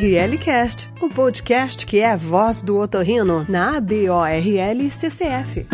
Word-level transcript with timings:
ORL 0.00 0.38
Cast, 0.38 0.88
o 1.02 1.10
podcast 1.10 1.84
que 1.84 2.00
é 2.00 2.10
a 2.10 2.16
voz 2.16 2.62
do 2.62 2.78
otorrino 2.78 3.44
na 3.46 3.76
ABORL 3.76 4.90
CCF. 4.90 5.66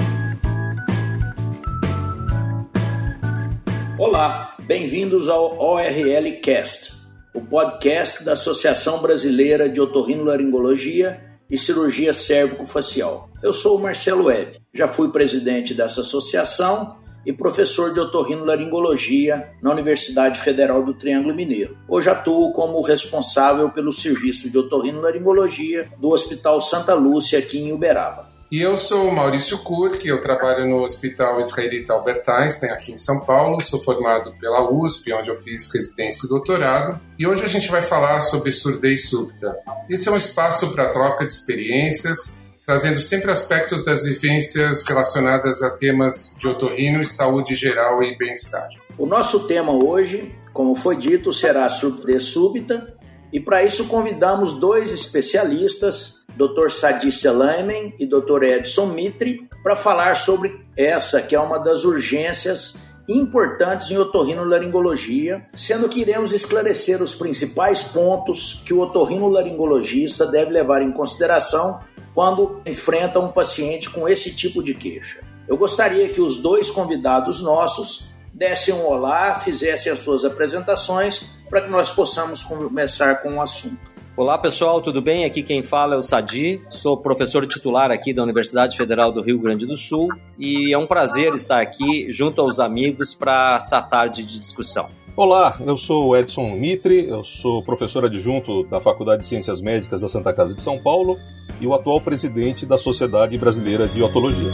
Olá, 3.96 4.56
bem-vindos 4.58 5.28
ao 5.28 5.56
ORL 5.60 6.40
Cast, 6.42 6.92
o 7.32 7.40
podcast 7.40 8.24
da 8.24 8.32
Associação 8.32 9.00
Brasileira 9.00 9.68
de 9.68 9.80
Otorrinolaringologia 9.80 11.22
e 11.48 11.56
Cirurgia 11.56 12.12
Cérvico-Facial. 12.12 13.30
Eu 13.40 13.52
sou 13.52 13.78
o 13.78 13.80
Marcelo 13.80 14.24
Webb, 14.24 14.58
já 14.74 14.88
fui 14.88 15.12
presidente 15.12 15.72
dessa 15.72 16.00
associação 16.00 16.96
e 17.26 17.32
professor 17.32 17.92
de 17.92 17.98
otorrinolaringologia 17.98 19.50
na 19.60 19.72
Universidade 19.72 20.38
Federal 20.38 20.84
do 20.84 20.94
Triângulo 20.94 21.34
Mineiro. 21.34 21.76
Hoje 21.88 22.08
atuo 22.08 22.52
como 22.52 22.80
responsável 22.80 23.68
pelo 23.68 23.92
serviço 23.92 24.48
de 24.48 24.56
otorrinolaringologia 24.56 25.90
do 25.98 26.10
Hospital 26.10 26.60
Santa 26.60 26.94
Lúcia 26.94 27.40
aqui 27.40 27.58
em 27.58 27.72
Uberaba. 27.72 28.36
E 28.50 28.60
eu 28.60 28.76
sou 28.76 29.10
Maurício 29.10 29.58
Kurk, 29.58 30.06
eu 30.06 30.20
trabalho 30.20 30.68
no 30.68 30.84
Hospital 30.84 31.40
Israelita 31.40 31.92
Albert 31.92 32.22
Einstein 32.28 32.70
aqui 32.70 32.92
em 32.92 32.96
São 32.96 33.24
Paulo, 33.24 33.60
sou 33.60 33.80
formado 33.80 34.32
pela 34.38 34.70
USP, 34.70 35.12
onde 35.12 35.28
eu 35.28 35.34
fiz 35.34 35.68
residência 35.74 36.26
e 36.26 36.28
doutorado, 36.28 37.00
e 37.18 37.26
hoje 37.26 37.42
a 37.42 37.48
gente 37.48 37.68
vai 37.68 37.82
falar 37.82 38.20
sobre 38.20 38.52
surdez 38.52 39.08
súbita. 39.08 39.56
Esse 39.90 40.08
é 40.08 40.12
um 40.12 40.16
espaço 40.16 40.72
para 40.72 40.92
troca 40.92 41.26
de 41.26 41.32
experiências, 41.32 42.40
trazendo 42.66 43.00
sempre 43.00 43.30
aspectos 43.30 43.84
das 43.84 44.02
vivências 44.02 44.84
relacionadas 44.84 45.62
a 45.62 45.70
temas 45.70 46.36
de 46.36 46.48
otorrino 46.48 47.00
e 47.00 47.06
saúde 47.06 47.54
geral 47.54 48.02
e 48.02 48.18
bem-estar. 48.18 48.68
O 48.98 49.06
nosso 49.06 49.46
tema 49.46 49.72
hoje, 49.72 50.34
como 50.52 50.74
foi 50.74 50.96
dito, 50.96 51.32
será 51.32 51.68
surdez 51.68 52.24
súbita, 52.24 52.94
e 53.32 53.38
para 53.38 53.62
isso 53.62 53.86
convidamos 53.86 54.54
dois 54.54 54.90
especialistas, 54.90 56.26
Dr. 56.34 56.70
Sadi 56.70 57.12
Selaimen 57.12 57.94
e 58.00 58.06
Dr. 58.06 58.42
Edson 58.42 58.86
Mitri, 58.86 59.48
para 59.62 59.76
falar 59.76 60.16
sobre 60.16 60.60
essa 60.76 61.22
que 61.22 61.36
é 61.36 61.40
uma 61.40 61.58
das 61.58 61.84
urgências 61.84 62.84
importantes 63.08 63.92
em 63.92 63.98
otorrinolaringologia, 63.98 65.46
sendo 65.54 65.88
que 65.88 66.00
iremos 66.00 66.32
esclarecer 66.32 67.00
os 67.00 67.14
principais 67.14 67.84
pontos 67.84 68.62
que 68.64 68.74
o 68.74 68.80
otorrinolaringologista 68.80 70.26
deve 70.26 70.50
levar 70.50 70.82
em 70.82 70.90
consideração 70.90 71.80
quando 72.16 72.62
enfrenta 72.64 73.20
um 73.20 73.28
paciente 73.28 73.90
com 73.90 74.08
esse 74.08 74.34
tipo 74.34 74.62
de 74.62 74.72
queixa. 74.72 75.20
Eu 75.46 75.54
gostaria 75.54 76.08
que 76.08 76.18
os 76.18 76.38
dois 76.38 76.70
convidados 76.70 77.42
nossos 77.42 78.08
dessem 78.32 78.72
um 78.72 78.86
olá, 78.86 79.38
fizessem 79.38 79.92
as 79.92 79.98
suas 79.98 80.24
apresentações 80.24 81.30
para 81.50 81.60
que 81.60 81.70
nós 81.70 81.90
possamos 81.90 82.42
começar 82.42 83.16
com 83.16 83.34
o 83.34 83.42
assunto. 83.42 83.76
Olá 84.16 84.38
pessoal, 84.38 84.80
tudo 84.80 85.02
bem? 85.02 85.26
Aqui 85.26 85.42
quem 85.42 85.62
fala 85.62 85.94
é 85.94 85.98
o 85.98 86.02
Sadi, 86.02 86.58
sou 86.70 86.96
professor 86.96 87.46
titular 87.46 87.90
aqui 87.90 88.14
da 88.14 88.22
Universidade 88.22 88.78
Federal 88.78 89.12
do 89.12 89.20
Rio 89.20 89.38
Grande 89.38 89.66
do 89.66 89.76
Sul 89.76 90.08
e 90.38 90.72
é 90.72 90.78
um 90.78 90.86
prazer 90.86 91.34
estar 91.34 91.60
aqui 91.60 92.10
junto 92.10 92.40
aos 92.40 92.58
amigos 92.58 93.14
para 93.14 93.56
essa 93.58 93.82
tarde 93.82 94.24
de 94.24 94.38
discussão. 94.38 94.88
Olá, 95.14 95.58
eu 95.60 95.76
sou 95.76 96.08
o 96.08 96.16
Edson 96.16 96.48
Mitre, 96.50 97.08
eu 97.08 97.22
sou 97.24 97.62
professor 97.62 98.06
adjunto 98.06 98.64
da 98.64 98.80
Faculdade 98.80 99.20
de 99.20 99.28
Ciências 99.28 99.60
Médicas 99.60 100.00
da 100.00 100.08
Santa 100.08 100.32
Casa 100.32 100.54
de 100.54 100.62
São 100.62 100.78
Paulo 100.78 101.18
e 101.60 101.66
o 101.66 101.74
atual 101.74 102.00
presidente 102.00 102.66
da 102.66 102.78
Sociedade 102.78 103.36
Brasileira 103.38 103.86
de 103.86 104.02
Otologia. 104.02 104.52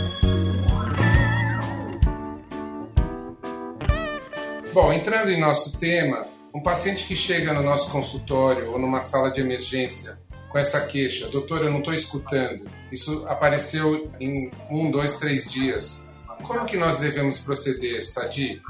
Bom, 4.73 4.93
entrando 4.93 5.31
em 5.31 5.39
nosso 5.39 5.79
tema, 5.79 6.27
um 6.55 6.63
paciente 6.63 7.07
que 7.07 7.15
chega 7.15 7.53
no 7.53 7.63
nosso 7.63 7.91
consultório 7.91 8.73
ou 8.73 8.79
numa 8.79 9.01
sala 9.01 9.31
de 9.31 9.41
emergência 9.41 10.19
com 10.51 10.59
essa 10.59 10.81
queixa, 10.87 11.29
doutor, 11.29 11.63
eu 11.63 11.71
não 11.71 11.79
estou 11.79 11.95
escutando, 11.95 12.69
isso 12.91 13.25
apareceu 13.27 14.11
em 14.21 14.51
um, 14.71 14.91
dois, 14.91 15.19
três 15.19 15.51
dias. 15.51 16.09
Como 16.43 16.65
que 16.65 16.77
nós 16.77 16.99
devemos 16.99 17.39
proceder, 17.39 18.03
Sadi? 18.03 18.61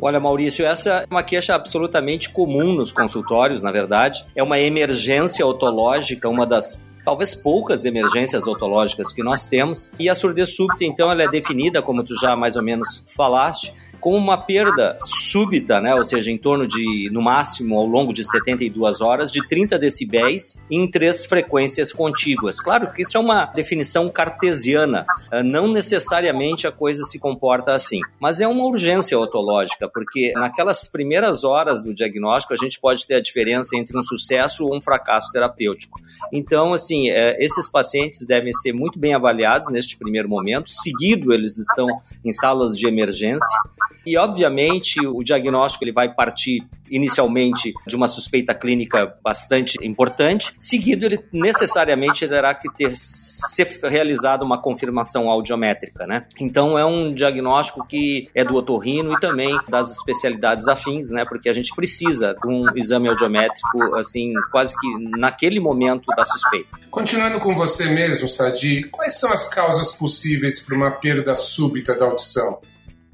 Olha, 0.00 0.18
Maurício, 0.18 0.64
essa 0.64 0.90
é 0.90 1.06
uma 1.10 1.22
queixa 1.22 1.54
absolutamente 1.54 2.30
comum 2.30 2.72
nos 2.72 2.90
consultórios, 2.90 3.62
na 3.62 3.70
verdade. 3.70 4.26
É 4.34 4.42
uma 4.42 4.58
emergência 4.58 5.46
otológica, 5.46 6.26
uma 6.26 6.46
das 6.46 6.82
talvez 7.04 7.34
poucas 7.34 7.84
emergências 7.84 8.46
otológicas 8.46 9.12
que 9.12 9.22
nós 9.22 9.46
temos. 9.46 9.90
E 9.98 10.08
a 10.08 10.14
surdez 10.14 10.54
súbita, 10.54 10.84
então, 10.84 11.10
ela 11.10 11.22
é 11.22 11.28
definida, 11.28 11.82
como 11.82 12.04
tu 12.04 12.14
já 12.20 12.36
mais 12.36 12.56
ou 12.56 12.62
menos 12.62 13.04
falaste, 13.06 13.74
com 14.00 14.16
uma 14.16 14.36
perda 14.36 14.96
súbita, 15.00 15.80
né, 15.80 15.94
ou 15.94 16.04
seja, 16.04 16.30
em 16.30 16.38
torno 16.38 16.66
de, 16.66 17.10
no 17.12 17.20
máximo, 17.20 17.78
ao 17.78 17.86
longo 17.86 18.12
de 18.12 18.24
72 18.24 19.00
horas, 19.00 19.30
de 19.30 19.46
30 19.46 19.78
decibéis 19.78 20.60
em 20.70 20.90
três 20.90 21.26
frequências 21.26 21.92
contíguas. 21.92 22.60
Claro 22.60 22.90
que 22.90 23.02
isso 23.02 23.16
é 23.16 23.20
uma 23.20 23.44
definição 23.44 24.08
cartesiana, 24.08 25.06
eh, 25.30 25.42
não 25.42 25.68
necessariamente 25.68 26.66
a 26.66 26.72
coisa 26.72 27.04
se 27.04 27.18
comporta 27.18 27.74
assim, 27.74 28.00
mas 28.18 28.40
é 28.40 28.48
uma 28.48 28.64
urgência 28.64 29.18
otológica, 29.18 29.88
porque 29.88 30.32
naquelas 30.34 30.86
primeiras 30.86 31.44
horas 31.44 31.82
do 31.82 31.94
diagnóstico 31.94 32.54
a 32.54 32.56
gente 32.56 32.80
pode 32.80 33.06
ter 33.06 33.14
a 33.14 33.20
diferença 33.20 33.76
entre 33.76 33.98
um 33.98 34.02
sucesso 34.02 34.66
ou 34.66 34.76
um 34.76 34.80
fracasso 34.80 35.30
terapêutico. 35.30 36.00
Então, 36.32 36.72
assim, 36.72 37.10
eh, 37.10 37.36
esses 37.38 37.68
pacientes 37.68 38.26
devem 38.26 38.52
ser 38.52 38.72
muito 38.72 38.98
bem 38.98 39.14
avaliados 39.14 39.68
neste 39.70 39.96
primeiro 39.96 40.28
momento, 40.28 40.70
seguido 40.70 41.32
eles 41.32 41.58
estão 41.58 41.86
em 42.24 42.32
salas 42.32 42.76
de 42.76 42.86
emergência, 42.86 43.58
e, 44.04 44.16
obviamente, 44.16 45.00
o 45.06 45.22
diagnóstico 45.22 45.84
ele 45.84 45.92
vai 45.92 46.12
partir 46.12 46.66
inicialmente 46.90 47.72
de 47.86 47.96
uma 47.96 48.08
suspeita 48.08 48.52
clínica 48.52 49.14
bastante 49.22 49.78
importante, 49.82 50.52
seguido 50.58 51.06
ele 51.06 51.20
necessariamente 51.32 52.26
terá 52.26 52.52
que 52.52 52.68
ter 52.74 52.92
ser 52.96 53.66
realizada 53.84 54.44
uma 54.44 54.60
confirmação 54.60 55.30
audiométrica, 55.30 56.06
né? 56.06 56.26
Então 56.38 56.78
é 56.78 56.84
um 56.84 57.14
diagnóstico 57.14 57.86
que 57.86 58.28
é 58.34 58.44
do 58.44 58.54
otorrino 58.54 59.12
e 59.12 59.20
também 59.20 59.58
das 59.68 59.90
especialidades 59.96 60.68
afins, 60.68 61.10
né? 61.10 61.24
Porque 61.24 61.48
a 61.48 61.52
gente 61.52 61.74
precisa 61.74 62.34
de 62.34 62.48
um 62.48 62.66
exame 62.76 63.08
audiométrico 63.08 63.94
assim, 63.96 64.32
quase 64.50 64.74
que 64.78 65.18
naquele 65.18 65.60
momento 65.60 66.06
da 66.16 66.24
suspeita. 66.24 66.78
Continuando 66.90 67.38
com 67.38 67.54
você 67.54 67.86
mesmo, 67.86 68.28
Sadi, 68.28 68.88
quais 68.90 69.18
são 69.18 69.32
as 69.32 69.48
causas 69.48 69.92
possíveis 69.92 70.60
para 70.60 70.76
uma 70.76 70.90
perda 70.90 71.34
súbita 71.34 71.94
da 71.94 72.06
audição? 72.06 72.58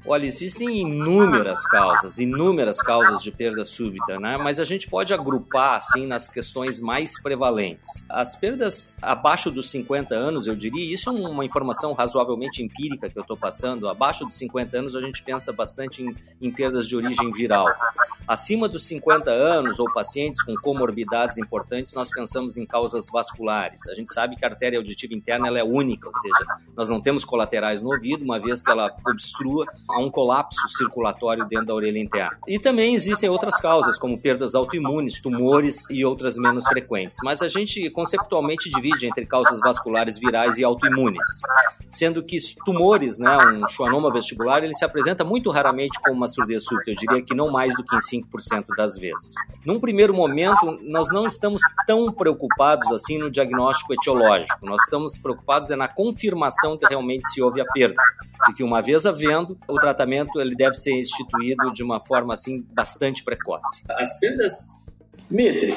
Olha, 0.09 0.25
existem 0.25 0.81
inúmeras 0.83 1.61
causas, 1.63 2.17
inúmeras 2.17 2.81
causas 2.81 3.21
de 3.21 3.29
perda 3.29 3.65
súbita, 3.65 4.17
né? 4.17 4.37
Mas 4.37 4.57
a 4.57 4.63
gente 4.63 4.89
pode 4.89 5.13
agrupar 5.13 5.75
assim 5.75 6.07
nas 6.07 6.29
questões 6.29 6.79
mais 6.79 7.21
prevalentes. 7.21 8.05
As 8.07 8.33
perdas 8.33 8.95
abaixo 9.01 9.51
dos 9.51 9.69
50 9.69 10.15
anos, 10.15 10.47
eu 10.47 10.55
diria, 10.55 10.93
isso 10.93 11.09
é 11.09 11.11
uma 11.11 11.43
informação 11.43 11.91
razoavelmente 11.91 12.63
empírica 12.63 13.09
que 13.09 13.19
eu 13.19 13.21
estou 13.21 13.35
passando. 13.35 13.89
Abaixo 13.89 14.23
dos 14.23 14.35
50 14.35 14.77
anos 14.77 14.95
a 14.95 15.01
gente 15.01 15.21
pensa 15.21 15.51
bastante 15.51 16.01
em, 16.01 16.15
em 16.41 16.49
perdas 16.51 16.87
de 16.87 16.95
origem 16.95 17.29
viral. 17.33 17.67
Acima 18.25 18.69
dos 18.69 18.85
50 18.85 19.29
anos 19.29 19.77
ou 19.77 19.91
pacientes 19.91 20.41
com 20.41 20.55
comorbidades 20.55 21.37
importantes, 21.37 21.93
nós 21.93 22.09
pensamos 22.09 22.55
em 22.55 22.65
causas 22.65 23.07
vasculares. 23.11 23.85
A 23.89 23.93
gente 23.93 24.13
sabe 24.13 24.37
que 24.37 24.45
a 24.45 24.47
artéria 24.47 24.79
auditiva 24.79 25.13
interna 25.13 25.47
ela 25.47 25.59
é 25.59 25.63
única, 25.63 26.07
ou 26.07 26.13
seja, 26.15 26.45
nós 26.77 26.89
não 26.89 27.01
temos 27.01 27.25
colaterais 27.25 27.81
no 27.81 27.89
ouvido, 27.91 28.23
uma 28.23 28.39
vez 28.39 28.61
que 28.63 28.71
ela 28.71 28.95
obstrua 29.05 29.65
um 29.97 30.09
colapso 30.09 30.67
circulatório 30.69 31.45
dentro 31.45 31.67
da 31.67 31.73
orelha 31.73 31.99
interna. 31.99 32.37
E 32.47 32.59
também 32.59 32.95
existem 32.95 33.29
outras 33.29 33.59
causas, 33.59 33.97
como 33.97 34.17
perdas 34.17 34.55
autoimunes, 34.55 35.21
tumores 35.21 35.89
e 35.89 36.03
outras 36.05 36.37
menos 36.37 36.67
frequentes. 36.67 37.17
Mas 37.23 37.41
a 37.41 37.47
gente 37.47 37.89
conceptualmente 37.89 38.69
divide 38.69 39.07
entre 39.07 39.25
causas 39.25 39.59
vasculares 39.59 40.17
virais 40.19 40.57
e 40.57 40.63
autoimunes, 40.63 41.27
sendo 41.89 42.23
que 42.23 42.37
tumores, 42.65 43.19
né, 43.19 43.37
um 43.37 43.67
schwannoma 43.67 44.11
vestibular, 44.11 44.63
ele 44.63 44.73
se 44.73 44.85
apresenta 44.85 45.23
muito 45.23 45.51
raramente 45.51 45.99
como 46.01 46.15
uma 46.15 46.27
surdez 46.27 46.63
súbita, 46.63 46.91
eu 46.91 46.95
diria 46.95 47.21
que 47.21 47.33
não 47.33 47.49
mais 47.51 47.73
do 47.75 47.83
que 47.83 47.95
em 47.95 47.99
5% 47.99 48.65
das 48.75 48.97
vezes. 48.97 49.33
Num 49.65 49.79
primeiro 49.79 50.13
momento, 50.13 50.79
nós 50.81 51.09
não 51.09 51.25
estamos 51.25 51.61
tão 51.85 52.11
preocupados 52.11 52.91
assim 52.91 53.17
no 53.17 53.29
diagnóstico 53.29 53.93
etiológico, 53.93 54.65
nós 54.65 54.81
estamos 54.83 55.17
preocupados 55.17 55.71
é 55.71 55.75
na 55.75 55.87
confirmação 55.87 56.77
que 56.77 56.85
realmente 56.85 57.27
se 57.29 57.41
houve 57.41 57.61
a 57.61 57.65
perda, 57.65 58.01
e 58.49 58.53
que 58.53 58.63
uma 58.63 58.81
vez 58.81 59.05
havendo, 59.05 59.57
o 59.67 59.79
tratamento 59.87 60.39
ele 60.41 60.55
deve 60.55 60.75
ser 60.75 60.91
instituído 60.91 61.71
de 61.71 61.83
uma 61.83 61.99
forma 61.99 62.33
assim 62.33 62.65
bastante 62.73 63.23
precoce. 63.23 63.83
As 63.89 64.19
perdas. 64.19 64.53
Mitre, 65.29 65.73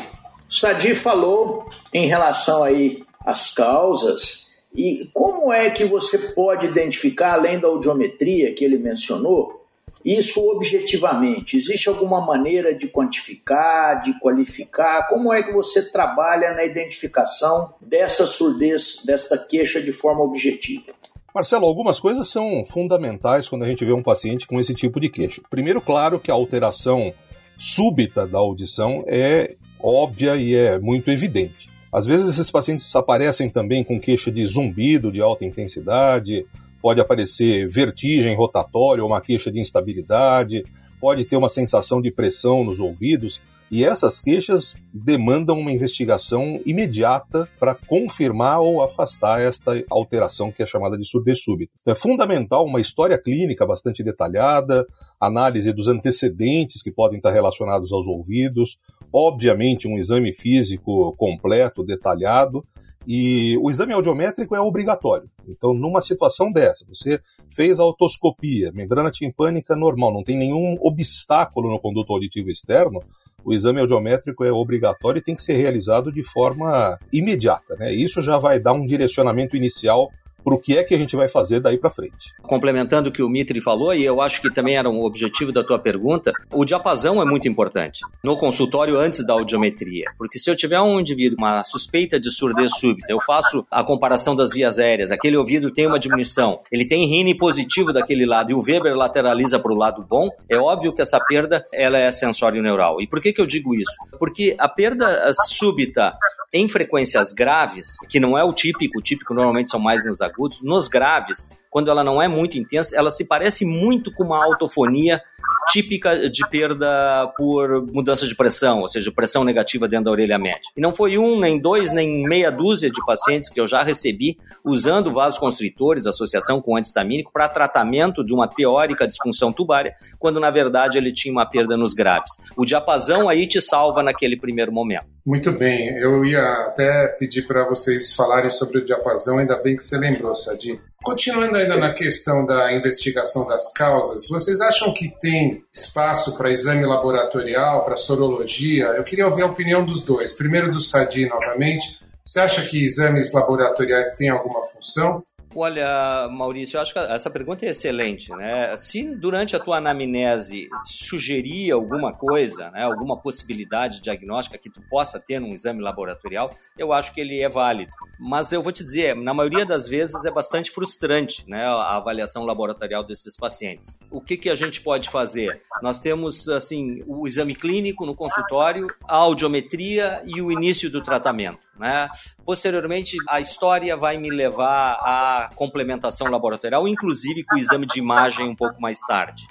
Sadi 0.48 0.94
falou 0.94 1.68
em 1.92 2.06
relação 2.06 2.62
aí 2.62 3.04
às 3.24 3.52
causas 3.52 4.50
e 4.74 5.08
como 5.12 5.52
é 5.52 5.70
que 5.70 5.84
você 5.84 6.18
pode 6.34 6.66
identificar, 6.66 7.34
além 7.34 7.58
da 7.58 7.68
audiometria 7.68 8.54
que 8.54 8.64
ele 8.64 8.78
mencionou, 8.78 9.66
isso 10.04 10.40
objetivamente? 10.48 11.56
Existe 11.56 11.88
alguma 11.88 12.20
maneira 12.20 12.72
de 12.74 12.88
quantificar, 12.88 14.00
de 14.02 14.18
qualificar? 14.18 15.08
Como 15.08 15.32
é 15.32 15.42
que 15.42 15.52
você 15.52 15.90
trabalha 15.90 16.52
na 16.52 16.64
identificação 16.64 17.74
dessa 17.80 18.26
surdez, 18.26 19.02
desta 19.04 19.36
queixa 19.36 19.80
de 19.80 19.92
forma 19.92 20.22
objetiva? 20.22 20.99
Marcelo, 21.34 21.66
algumas 21.66 22.00
coisas 22.00 22.28
são 22.28 22.64
fundamentais 22.64 23.48
quando 23.48 23.62
a 23.62 23.68
gente 23.68 23.84
vê 23.84 23.92
um 23.92 24.02
paciente 24.02 24.46
com 24.46 24.60
esse 24.60 24.74
tipo 24.74 24.98
de 24.98 25.08
queixo. 25.08 25.42
Primeiro, 25.48 25.80
claro 25.80 26.18
que 26.18 26.30
a 26.30 26.34
alteração 26.34 27.12
súbita 27.56 28.26
da 28.26 28.38
audição 28.38 29.04
é 29.06 29.54
óbvia 29.78 30.36
e 30.36 30.54
é 30.54 30.78
muito 30.78 31.10
evidente. 31.10 31.70
Às 31.92 32.06
vezes 32.06 32.28
esses 32.28 32.50
pacientes 32.50 32.94
aparecem 32.96 33.48
também 33.48 33.84
com 33.84 34.00
queixa 34.00 34.30
de 34.30 34.44
zumbido 34.46 35.12
de 35.12 35.20
alta 35.20 35.44
intensidade, 35.44 36.46
pode 36.82 37.00
aparecer 37.00 37.68
vertigem 37.68 38.34
rotatória 38.34 39.02
ou 39.02 39.10
uma 39.10 39.20
queixa 39.20 39.50
de 39.52 39.60
instabilidade, 39.60 40.64
pode 41.00 41.24
ter 41.24 41.36
uma 41.36 41.48
sensação 41.48 42.00
de 42.02 42.10
pressão 42.10 42.64
nos 42.64 42.78
ouvidos, 42.78 43.40
e 43.70 43.84
essas 43.84 44.20
queixas 44.20 44.74
demandam 44.92 45.56
uma 45.56 45.70
investigação 45.70 46.60
imediata 46.66 47.48
para 47.58 47.74
confirmar 47.74 48.60
ou 48.60 48.82
afastar 48.82 49.40
esta 49.40 49.72
alteração 49.88 50.50
que 50.50 50.60
é 50.60 50.66
chamada 50.66 50.98
de 50.98 51.06
surdez 51.06 51.40
súbita. 51.40 51.72
Então, 51.80 51.92
é 51.92 51.96
fundamental 51.96 52.66
uma 52.66 52.80
história 52.80 53.16
clínica 53.16 53.64
bastante 53.64 54.02
detalhada, 54.02 54.84
análise 55.20 55.72
dos 55.72 55.86
antecedentes 55.86 56.82
que 56.82 56.90
podem 56.90 57.18
estar 57.18 57.30
relacionados 57.30 57.92
aos 57.92 58.08
ouvidos, 58.08 58.76
obviamente 59.12 59.86
um 59.86 59.96
exame 59.96 60.34
físico 60.34 61.14
completo, 61.16 61.84
detalhado, 61.84 62.64
e 63.06 63.56
o 63.58 63.70
exame 63.70 63.92
audiométrico 63.92 64.54
é 64.54 64.60
obrigatório. 64.60 65.28
Então, 65.48 65.72
numa 65.72 66.00
situação 66.00 66.52
dessa, 66.52 66.84
você 66.88 67.20
fez 67.48 67.80
a 67.80 67.84
otoscopia, 67.84 68.70
membrana 68.72 69.10
timpânica 69.10 69.74
normal, 69.74 70.12
não 70.12 70.22
tem 70.22 70.36
nenhum 70.36 70.76
obstáculo 70.80 71.70
no 71.70 71.80
conduto 71.80 72.12
auditivo 72.12 72.50
externo, 72.50 73.00
o 73.44 73.54
exame 73.54 73.80
audiométrico 73.80 74.44
é 74.44 74.52
obrigatório 74.52 75.18
e 75.18 75.22
tem 75.22 75.34
que 75.34 75.42
ser 75.42 75.54
realizado 75.54 76.12
de 76.12 76.22
forma 76.22 76.98
imediata. 77.12 77.74
Né? 77.76 77.92
Isso 77.92 78.20
já 78.20 78.38
vai 78.38 78.60
dar 78.60 78.74
um 78.74 78.84
direcionamento 78.84 79.56
inicial 79.56 80.10
para 80.44 80.54
o 80.54 80.58
que 80.58 80.76
é 80.76 80.84
que 80.84 80.94
a 80.94 80.98
gente 80.98 81.16
vai 81.16 81.28
fazer 81.28 81.60
daí 81.60 81.78
para 81.78 81.90
frente. 81.90 82.32
Complementando 82.42 83.08
o 83.08 83.12
que 83.12 83.22
o 83.22 83.28
Mitri 83.28 83.60
falou, 83.60 83.94
e 83.94 84.04
eu 84.04 84.20
acho 84.20 84.40
que 84.40 84.50
também 84.50 84.76
era 84.76 84.88
um 84.88 85.02
objetivo 85.02 85.52
da 85.52 85.64
tua 85.64 85.78
pergunta, 85.78 86.32
o 86.52 86.64
diapasão 86.64 87.20
é 87.20 87.24
muito 87.24 87.48
importante 87.48 88.00
no 88.22 88.36
consultório 88.36 88.98
antes 88.98 89.24
da 89.24 89.32
audiometria, 89.32 90.04
porque 90.18 90.38
se 90.38 90.50
eu 90.50 90.56
tiver 90.56 90.80
um 90.80 91.00
indivíduo 91.00 91.38
uma 91.38 91.62
suspeita 91.64 92.20
de 92.20 92.30
surdez 92.30 92.72
súbita, 92.76 93.06
eu 93.10 93.20
faço 93.20 93.66
a 93.70 93.82
comparação 93.82 94.34
das 94.34 94.50
vias 94.50 94.78
aéreas, 94.78 95.10
aquele 95.10 95.36
ouvido 95.36 95.72
tem 95.72 95.86
uma 95.86 95.98
diminuição, 95.98 96.58
ele 96.70 96.86
tem 96.86 97.06
rine 97.06 97.34
positivo 97.34 97.92
daquele 97.92 98.26
lado 98.26 98.50
e 98.50 98.54
o 98.54 98.62
Weber 98.62 98.94
lateraliza 98.94 99.58
para 99.58 99.72
o 99.72 99.76
lado 99.76 100.04
bom, 100.08 100.28
é 100.48 100.56
óbvio 100.56 100.92
que 100.92 101.02
essa 101.02 101.20
perda 101.20 101.64
ela 101.72 101.98
é 101.98 102.10
sensório 102.10 102.62
neural. 102.62 103.00
E 103.00 103.06
por 103.06 103.20
que, 103.20 103.32
que 103.32 103.40
eu 103.40 103.46
digo 103.46 103.74
isso? 103.74 103.92
Porque 104.18 104.54
a 104.58 104.68
perda 104.68 105.32
súbita 105.48 106.14
em 106.52 106.66
frequências 106.68 107.32
graves, 107.32 107.96
que 108.08 108.18
não 108.18 108.36
é 108.36 108.42
o 108.42 108.52
típico, 108.52 108.98
o 108.98 109.02
típico 109.02 109.32
normalmente 109.32 109.70
são 109.70 109.78
mais 109.78 110.04
nos 110.04 110.20
agudos, 110.30 110.60
nos 110.62 110.88
graves, 110.88 111.56
quando 111.70 111.90
ela 111.90 112.02
não 112.02 112.20
é 112.20 112.26
muito 112.26 112.58
intensa, 112.58 112.96
ela 112.96 113.10
se 113.10 113.24
parece 113.24 113.64
muito 113.64 114.12
com 114.12 114.24
uma 114.24 114.44
autofonia 114.44 115.22
típica 115.70 116.28
de 116.28 116.48
perda 116.48 117.32
por 117.36 117.86
mudança 117.92 118.26
de 118.26 118.34
pressão, 118.34 118.80
ou 118.80 118.88
seja, 118.88 119.12
pressão 119.12 119.44
negativa 119.44 119.86
dentro 119.86 120.06
da 120.06 120.10
orelha 120.10 120.38
média. 120.38 120.62
E 120.76 120.80
não 120.80 120.92
foi 120.92 121.16
um, 121.16 121.38
nem 121.38 121.60
dois, 121.60 121.92
nem 121.92 122.24
meia 122.24 122.50
dúzia 122.50 122.90
de 122.90 123.04
pacientes 123.04 123.48
que 123.48 123.60
eu 123.60 123.68
já 123.68 123.82
recebi 123.82 124.36
usando 124.64 125.12
vasoconstritores, 125.12 126.06
associação 126.06 126.60
com 126.60 126.76
antistamínico, 126.76 127.32
para 127.32 127.48
tratamento 127.48 128.24
de 128.24 128.34
uma 128.34 128.48
teórica 128.48 129.06
disfunção 129.06 129.52
tubária, 129.52 129.94
quando 130.18 130.40
na 130.40 130.50
verdade 130.50 130.98
ele 130.98 131.12
tinha 131.12 131.32
uma 131.32 131.46
perda 131.46 131.76
nos 131.76 131.92
graves. 131.92 132.30
O 132.56 132.64
diapasão 132.64 133.28
aí 133.28 133.46
te 133.46 133.60
salva 133.60 134.02
naquele 134.02 134.36
primeiro 134.36 134.72
momento. 134.72 135.06
Muito 135.30 135.52
bem, 135.52 135.96
eu 135.98 136.24
ia 136.24 136.42
até 136.66 137.06
pedir 137.06 137.46
para 137.46 137.64
vocês 137.64 138.12
falarem 138.16 138.50
sobre 138.50 138.78
o 138.78 138.84
diapasão, 138.84 139.38
ainda 139.38 139.54
bem 139.54 139.76
que 139.76 139.82
você 139.84 139.96
lembrou, 139.96 140.34
Sadi. 140.34 140.80
Continuando 141.04 141.56
ainda 141.56 141.76
na 141.76 141.94
questão 141.94 142.44
da 142.44 142.72
investigação 142.72 143.46
das 143.46 143.72
causas, 143.72 144.26
vocês 144.28 144.60
acham 144.60 144.92
que 144.92 145.08
tem 145.20 145.62
espaço 145.72 146.36
para 146.36 146.50
exame 146.50 146.84
laboratorial, 146.84 147.84
para 147.84 147.96
sorologia? 147.96 148.86
Eu 148.86 149.04
queria 149.04 149.24
ouvir 149.24 149.42
a 149.42 149.46
opinião 149.46 149.86
dos 149.86 150.02
dois. 150.02 150.32
Primeiro 150.32 150.72
do 150.72 150.80
Sadi 150.80 151.28
novamente. 151.28 152.00
Você 152.26 152.40
acha 152.40 152.62
que 152.62 152.84
exames 152.84 153.32
laboratoriais 153.32 154.16
têm 154.16 154.30
alguma 154.30 154.64
função? 154.64 155.22
Olha, 155.54 156.28
Maurício, 156.28 156.76
eu 156.76 156.80
acho 156.80 156.92
que 156.92 156.98
essa 157.00 157.28
pergunta 157.28 157.66
é 157.66 157.70
excelente, 157.70 158.30
né? 158.30 158.76
Se 158.76 159.16
durante 159.16 159.56
a 159.56 159.60
tua 159.60 159.78
anamnese 159.78 160.68
sugerir 160.84 161.72
alguma 161.72 162.12
coisa, 162.12 162.70
né, 162.70 162.84
alguma 162.84 163.20
possibilidade 163.20 164.00
diagnóstica 164.00 164.56
que 164.56 164.70
tu 164.70 164.80
possa 164.88 165.18
ter 165.18 165.40
num 165.40 165.52
exame 165.52 165.82
laboratorial, 165.82 166.54
eu 166.78 166.92
acho 166.92 167.12
que 167.12 167.20
ele 167.20 167.40
é 167.40 167.48
válido. 167.48 167.92
Mas 168.20 168.52
eu 168.52 168.62
vou 168.62 168.70
te 168.70 168.84
dizer, 168.84 169.16
na 169.16 169.32
maioria 169.32 169.64
das 169.64 169.88
vezes 169.88 170.24
é 170.26 170.30
bastante 170.30 170.70
frustrante, 170.70 171.42
né, 171.48 171.64
a 171.64 171.96
avaliação 171.96 172.44
laboratorial 172.44 173.02
desses 173.02 173.34
pacientes. 173.34 173.98
O 174.10 174.20
que 174.20 174.36
que 174.36 174.50
a 174.50 174.54
gente 174.54 174.82
pode 174.82 175.08
fazer? 175.08 175.62
Nós 175.80 176.02
temos 176.02 176.46
assim 176.48 177.02
o 177.06 177.26
exame 177.26 177.54
clínico 177.54 178.04
no 178.04 178.14
consultório, 178.14 178.86
a 179.08 179.16
audiometria 179.16 180.22
e 180.26 180.42
o 180.42 180.52
início 180.52 180.90
do 180.90 181.02
tratamento. 181.02 181.58
Né? 181.78 182.10
Posteriormente, 182.44 183.16
a 183.26 183.40
história 183.40 183.96
vai 183.96 184.18
me 184.18 184.28
levar 184.28 184.98
à 185.00 185.50
complementação 185.54 186.28
laboratorial, 186.28 186.86
inclusive 186.86 187.42
com 187.42 187.54
o 187.54 187.58
exame 187.58 187.86
de 187.86 187.98
imagem 187.98 188.46
um 188.46 188.54
pouco 188.54 188.78
mais 188.80 189.00
tarde. 189.00 189.46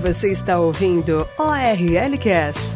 Você 0.00 0.30
está 0.30 0.58
ouvindo 0.58 1.28
ORLcast. 1.38 2.75